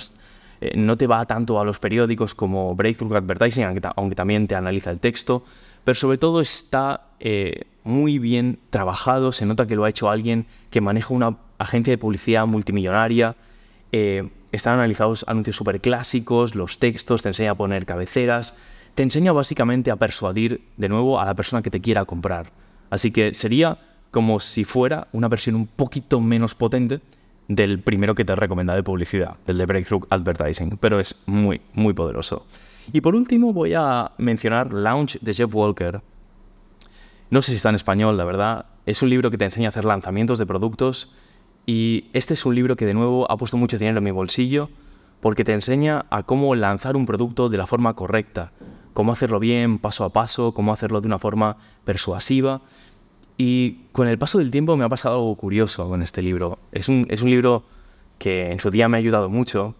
Eh, 0.64 0.72
no 0.76 0.96
te 0.96 1.06
va 1.06 1.26
tanto 1.26 1.60
a 1.60 1.64
los 1.64 1.78
periódicos 1.78 2.34
como 2.34 2.74
Breakthrough 2.74 3.14
Advertising, 3.14 3.64
aunque, 3.96 4.14
también 4.16 4.46
te 4.46 4.54
analiza 4.54 4.90
el 4.90 4.98
texto, 4.98 5.44
pero 5.84 5.94
sobre 5.94 6.16
todo 6.16 6.40
está 6.40 7.08
eh, 7.20 7.64
muy 7.82 8.18
bien 8.18 8.58
trabajado, 8.70 9.30
se 9.30 9.44
nota 9.44 9.66
que 9.66 9.76
lo 9.76 9.84
ha 9.84 9.90
hecho 9.90 10.08
alguien 10.08 10.46
que 10.70 10.80
maneja 10.80 11.12
una 11.12 11.36
agencia 11.58 11.90
de 11.90 11.98
publicidad 11.98 12.46
multimillonaria, 12.46 13.36
eh, 13.92 14.30
están 14.52 14.78
analizados 14.78 15.26
anuncios 15.28 15.56
súper 15.56 15.82
clásicos, 15.82 16.54
los 16.54 16.78
textos, 16.78 17.22
te 17.22 17.28
enseña 17.28 17.50
a 17.50 17.54
poner 17.56 17.84
cabeceras, 17.84 18.54
te 18.94 19.02
enseña 19.02 19.32
básicamente 19.32 19.90
a 19.90 19.96
persuadir 19.96 20.62
de 20.78 20.88
nuevo 20.88 21.20
a 21.20 21.26
la 21.26 21.34
persona 21.34 21.60
que 21.60 21.70
te 21.70 21.82
quiera 21.82 22.06
comprar. 22.06 22.52
Así 22.88 23.10
que 23.10 23.34
sería 23.34 23.78
como 24.10 24.40
si 24.40 24.64
fuera 24.64 25.08
una 25.12 25.28
versión 25.28 25.56
un 25.56 25.66
poquito 25.66 26.22
menos 26.22 26.54
potente 26.54 27.00
del 27.48 27.80
primero 27.80 28.14
que 28.14 28.24
te 28.24 28.34
recomendado 28.34 28.76
de 28.76 28.82
publicidad, 28.82 29.36
del 29.46 29.58
de 29.58 29.66
Breakthrough 29.66 30.06
Advertising, 30.10 30.78
pero 30.78 31.00
es 31.00 31.16
muy, 31.26 31.60
muy 31.72 31.92
poderoso. 31.92 32.46
Y 32.92 33.00
por 33.00 33.14
último 33.14 33.52
voy 33.52 33.74
a 33.74 34.12
mencionar 34.18 34.72
Launch 34.72 35.18
de 35.20 35.34
Jeff 35.34 35.54
Walker. 35.54 36.02
No 37.30 37.42
sé 37.42 37.52
si 37.52 37.56
está 37.56 37.70
en 37.70 37.74
español, 37.74 38.16
la 38.16 38.24
verdad. 38.24 38.66
Es 38.86 39.02
un 39.02 39.10
libro 39.10 39.30
que 39.30 39.38
te 39.38 39.44
enseña 39.44 39.68
a 39.68 39.70
hacer 39.70 39.84
lanzamientos 39.84 40.38
de 40.38 40.46
productos 40.46 41.10
y 41.66 42.10
este 42.12 42.34
es 42.34 42.44
un 42.44 42.54
libro 42.54 42.76
que 42.76 42.84
de 42.84 42.94
nuevo 42.94 43.30
ha 43.30 43.36
puesto 43.36 43.56
mucho 43.56 43.78
dinero 43.78 43.98
en 43.98 44.04
mi 44.04 44.10
bolsillo 44.10 44.68
porque 45.20 45.44
te 45.44 45.54
enseña 45.54 46.04
a 46.10 46.22
cómo 46.24 46.54
lanzar 46.54 46.96
un 46.96 47.06
producto 47.06 47.48
de 47.48 47.56
la 47.56 47.66
forma 47.66 47.94
correcta, 47.94 48.52
cómo 48.92 49.12
hacerlo 49.12 49.40
bien, 49.40 49.78
paso 49.78 50.04
a 50.04 50.10
paso, 50.10 50.52
cómo 50.52 50.70
hacerlo 50.70 51.00
de 51.00 51.06
una 51.06 51.18
forma 51.18 51.56
persuasiva 51.84 52.60
y 53.36 53.78
con 53.92 54.06
el 54.08 54.18
paso 54.18 54.38
del 54.38 54.50
tiempo 54.50 54.76
me 54.76 54.84
ha 54.84 54.88
pasado 54.88 55.16
algo 55.16 55.34
curioso 55.36 55.88
con 55.88 56.02
este 56.02 56.22
libro. 56.22 56.58
Es 56.72 56.88
un, 56.88 57.06
es 57.10 57.22
un 57.22 57.30
libro 57.30 57.64
que 58.18 58.52
en 58.52 58.60
su 58.60 58.70
día 58.70 58.88
me 58.88 58.96
ha 58.96 59.00
ayudado 59.00 59.28
mucho 59.28 59.74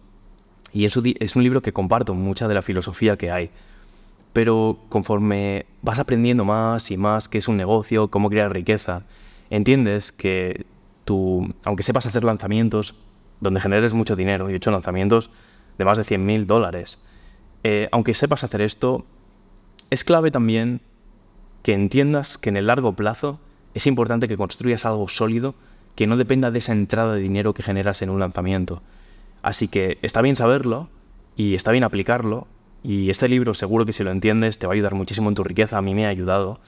y 0.73 0.85
es 0.85 0.97
un, 0.97 1.13
es 1.19 1.35
un 1.35 1.43
libro 1.43 1.61
que 1.61 1.71
comparto 1.71 2.13
mucha 2.13 2.47
de 2.47 2.53
la 2.53 2.61
filosofía 2.61 3.17
que 3.17 3.31
hay. 3.31 3.49
Pero 4.33 4.79
conforme 4.89 5.65
vas 5.81 5.99
aprendiendo 5.99 6.43
más 6.43 6.91
y 6.91 6.97
más 6.97 7.29
qué 7.29 7.37
es 7.37 7.47
un 7.47 7.55
negocio, 7.55 8.09
cómo 8.09 8.29
crear 8.29 8.51
riqueza, 8.51 9.03
entiendes 9.49 10.11
que 10.11 10.65
tú, 11.05 11.53
aunque 11.63 11.83
sepas 11.83 12.05
hacer 12.05 12.25
lanzamientos 12.25 12.95
donde 13.39 13.61
generes 13.61 13.93
mucho 13.93 14.17
dinero, 14.17 14.49
y 14.49 14.53
he 14.53 14.55
hecho 14.57 14.71
lanzamientos 14.71 15.29
de 15.77 15.85
más 15.85 15.97
de 15.97 16.03
100.000 16.03 16.45
dólares, 16.45 16.99
eh, 17.63 17.87
aunque 17.91 18.13
sepas 18.13 18.43
hacer 18.43 18.61
esto, 18.61 19.05
es 19.89 20.03
clave 20.03 20.31
también 20.31 20.81
que 21.65 21.73
entiendas 21.73 22.37
que 22.37 22.49
en 22.49 22.57
el 22.57 22.67
largo 22.67 22.93
plazo 22.93 23.39
es 23.73 23.87
importante 23.87 24.27
que 24.27 24.37
construyas 24.37 24.85
algo 24.85 25.07
sólido 25.07 25.55
que 25.95 26.05
no 26.05 26.15
dependa 26.15 26.51
de 26.51 26.59
esa 26.59 26.73
entrada 26.73 27.15
de 27.15 27.21
dinero 27.21 27.55
que 27.55 27.63
generas 27.63 28.03
en 28.03 28.11
un 28.11 28.19
lanzamiento. 28.19 28.83
Así 29.41 29.67
que 29.67 29.97
está 30.03 30.21
bien 30.21 30.35
saberlo 30.35 30.89
y 31.35 31.55
está 31.55 31.71
bien 31.71 31.83
aplicarlo. 31.83 32.45
Y 32.83 33.09
este 33.09 33.27
libro 33.27 33.55
seguro 33.55 33.83
que 33.83 33.93
si 33.93 34.03
lo 34.03 34.11
entiendes 34.11 34.59
te 34.59 34.67
va 34.67 34.73
a 34.73 34.75
ayudar 34.75 34.93
muchísimo 34.93 35.27
en 35.29 35.33
tu 35.33 35.43
riqueza, 35.43 35.79
a 35.79 35.81
mí 35.81 35.95
me 35.95 36.05
ha 36.05 36.09
ayudado. 36.09 36.59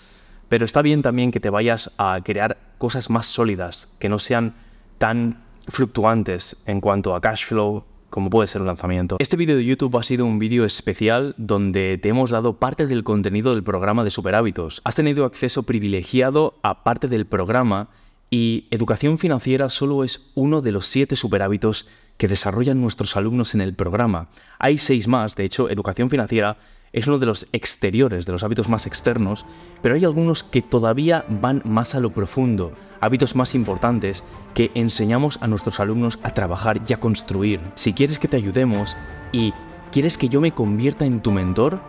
Pero 0.49 0.65
está 0.65 0.81
bien 0.81 1.03
también 1.03 1.29
que 1.29 1.39
te 1.39 1.51
vayas 1.51 1.91
a 1.99 2.19
crear 2.23 2.57
cosas 2.79 3.11
más 3.11 3.27
sólidas, 3.27 3.93
que 3.99 4.09
no 4.09 4.17
sean 4.17 4.55
tan 4.97 5.43
fluctuantes 5.67 6.57
en 6.65 6.81
cuanto 6.81 7.13
a 7.13 7.21
cash 7.21 7.45
flow, 7.45 7.83
como 8.17 8.31
puede 8.31 8.47
ser 8.47 8.61
un 8.61 8.67
lanzamiento. 8.67 9.17
Este 9.19 9.37
vídeo 9.37 9.57
de 9.57 9.63
YouTube 9.63 9.95
ha 9.95 10.01
sido 10.01 10.25
un 10.25 10.39
vídeo 10.39 10.65
especial 10.65 11.35
donde 11.37 11.99
te 12.01 12.09
hemos 12.09 12.31
dado 12.31 12.57
parte 12.57 12.87
del 12.87 13.03
contenido 13.03 13.53
del 13.53 13.63
programa 13.63 14.03
de 14.03 14.09
Super 14.09 14.33
Hábitos. 14.33 14.81
Has 14.85 14.95
tenido 14.95 15.23
acceso 15.23 15.61
privilegiado 15.61 16.55
a 16.63 16.83
parte 16.83 17.07
del 17.09 17.27
programa 17.27 17.89
y 18.31 18.65
educación 18.71 19.19
financiera 19.19 19.69
solo 19.69 20.03
es 20.03 20.31
uno 20.33 20.63
de 20.63 20.71
los 20.71 20.87
siete 20.87 21.15
superhábitos 21.15 21.87
que 22.17 22.27
desarrollan 22.27 22.81
nuestros 22.81 23.15
alumnos 23.17 23.53
en 23.53 23.61
el 23.61 23.75
programa. 23.75 24.29
Hay 24.57 24.79
seis 24.79 25.07
más, 25.07 25.35
de 25.35 25.45
hecho, 25.45 25.69
educación 25.69 26.09
financiera 26.09 26.57
es 26.97 27.05
uno 27.05 27.19
de 27.19 27.27
los 27.27 27.47
exteriores, 27.51 28.25
de 28.25 28.31
los 28.31 28.43
hábitos 28.43 28.69
más 28.69 28.87
externos, 28.87 29.45
pero 29.81 29.95
hay 29.95 30.03
algunos 30.03 30.43
que 30.43 30.63
todavía 30.63 31.25
van 31.29 31.61
más 31.63 31.93
a 31.93 31.99
lo 31.99 32.11
profundo, 32.11 32.71
hábitos 33.01 33.35
más 33.35 33.53
importantes 33.53 34.23
que 34.55 34.71
enseñamos 34.73 35.37
a 35.41 35.47
nuestros 35.47 35.79
alumnos 35.79 36.17
a 36.23 36.33
trabajar 36.33 36.81
y 36.87 36.93
a 36.93 36.99
construir. 36.99 37.59
Si 37.75 37.93
quieres 37.93 38.17
que 38.17 38.27
te 38.27 38.37
ayudemos 38.37 38.97
y 39.31 39.53
quieres 39.91 40.17
que 40.17 40.27
yo 40.27 40.41
me 40.41 40.53
convierta 40.53 41.05
en 41.05 41.21
tu 41.21 41.31
mentor, 41.31 41.79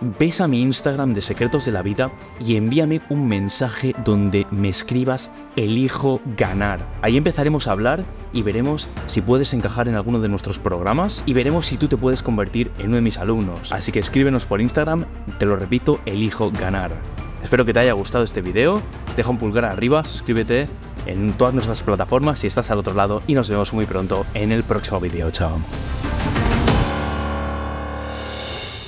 ves 0.00 0.40
a 0.40 0.48
mi 0.48 0.62
Instagram 0.62 1.14
de 1.14 1.20
Secretos 1.20 1.64
de 1.64 1.72
la 1.72 1.82
Vida 1.82 2.10
y 2.40 2.56
envíame 2.56 3.00
un 3.08 3.28
mensaje 3.28 3.94
donde 4.04 4.46
me 4.50 4.68
escribas 4.68 5.30
elijo 5.56 6.20
ganar. 6.36 6.86
Ahí 7.02 7.16
empezaremos 7.16 7.66
a 7.66 7.72
hablar 7.72 8.04
y 8.32 8.42
veremos 8.42 8.88
si 9.06 9.20
puedes 9.20 9.52
encajar 9.54 9.88
en 9.88 9.94
alguno 9.94 10.20
de 10.20 10.28
nuestros 10.28 10.58
programas 10.58 11.22
y 11.26 11.32
veremos 11.32 11.66
si 11.66 11.76
tú 11.76 11.88
te 11.88 11.96
puedes 11.96 12.22
convertir 12.22 12.70
en 12.78 12.86
uno 12.86 12.96
de 12.96 13.02
mis 13.02 13.18
alumnos. 13.18 13.72
Así 13.72 13.92
que 13.92 13.98
escríbenos 13.98 14.46
por 14.46 14.60
Instagram, 14.60 15.06
te 15.38 15.46
lo 15.46 15.56
repito, 15.56 16.00
elijo 16.06 16.50
ganar. 16.50 16.92
Espero 17.42 17.64
que 17.64 17.72
te 17.72 17.80
haya 17.80 17.92
gustado 17.92 18.24
este 18.24 18.42
video, 18.42 18.82
deja 19.16 19.30
un 19.30 19.38
pulgar 19.38 19.64
arriba, 19.64 20.02
suscríbete 20.04 20.68
en 21.06 21.32
todas 21.32 21.54
nuestras 21.54 21.82
plataformas 21.82 22.40
si 22.40 22.46
estás 22.46 22.70
al 22.70 22.78
otro 22.78 22.94
lado 22.94 23.22
y 23.26 23.34
nos 23.34 23.48
vemos 23.48 23.72
muy 23.72 23.86
pronto 23.86 24.26
en 24.34 24.52
el 24.52 24.64
próximo 24.64 25.00
video. 25.00 25.30
Chao. 25.30 25.58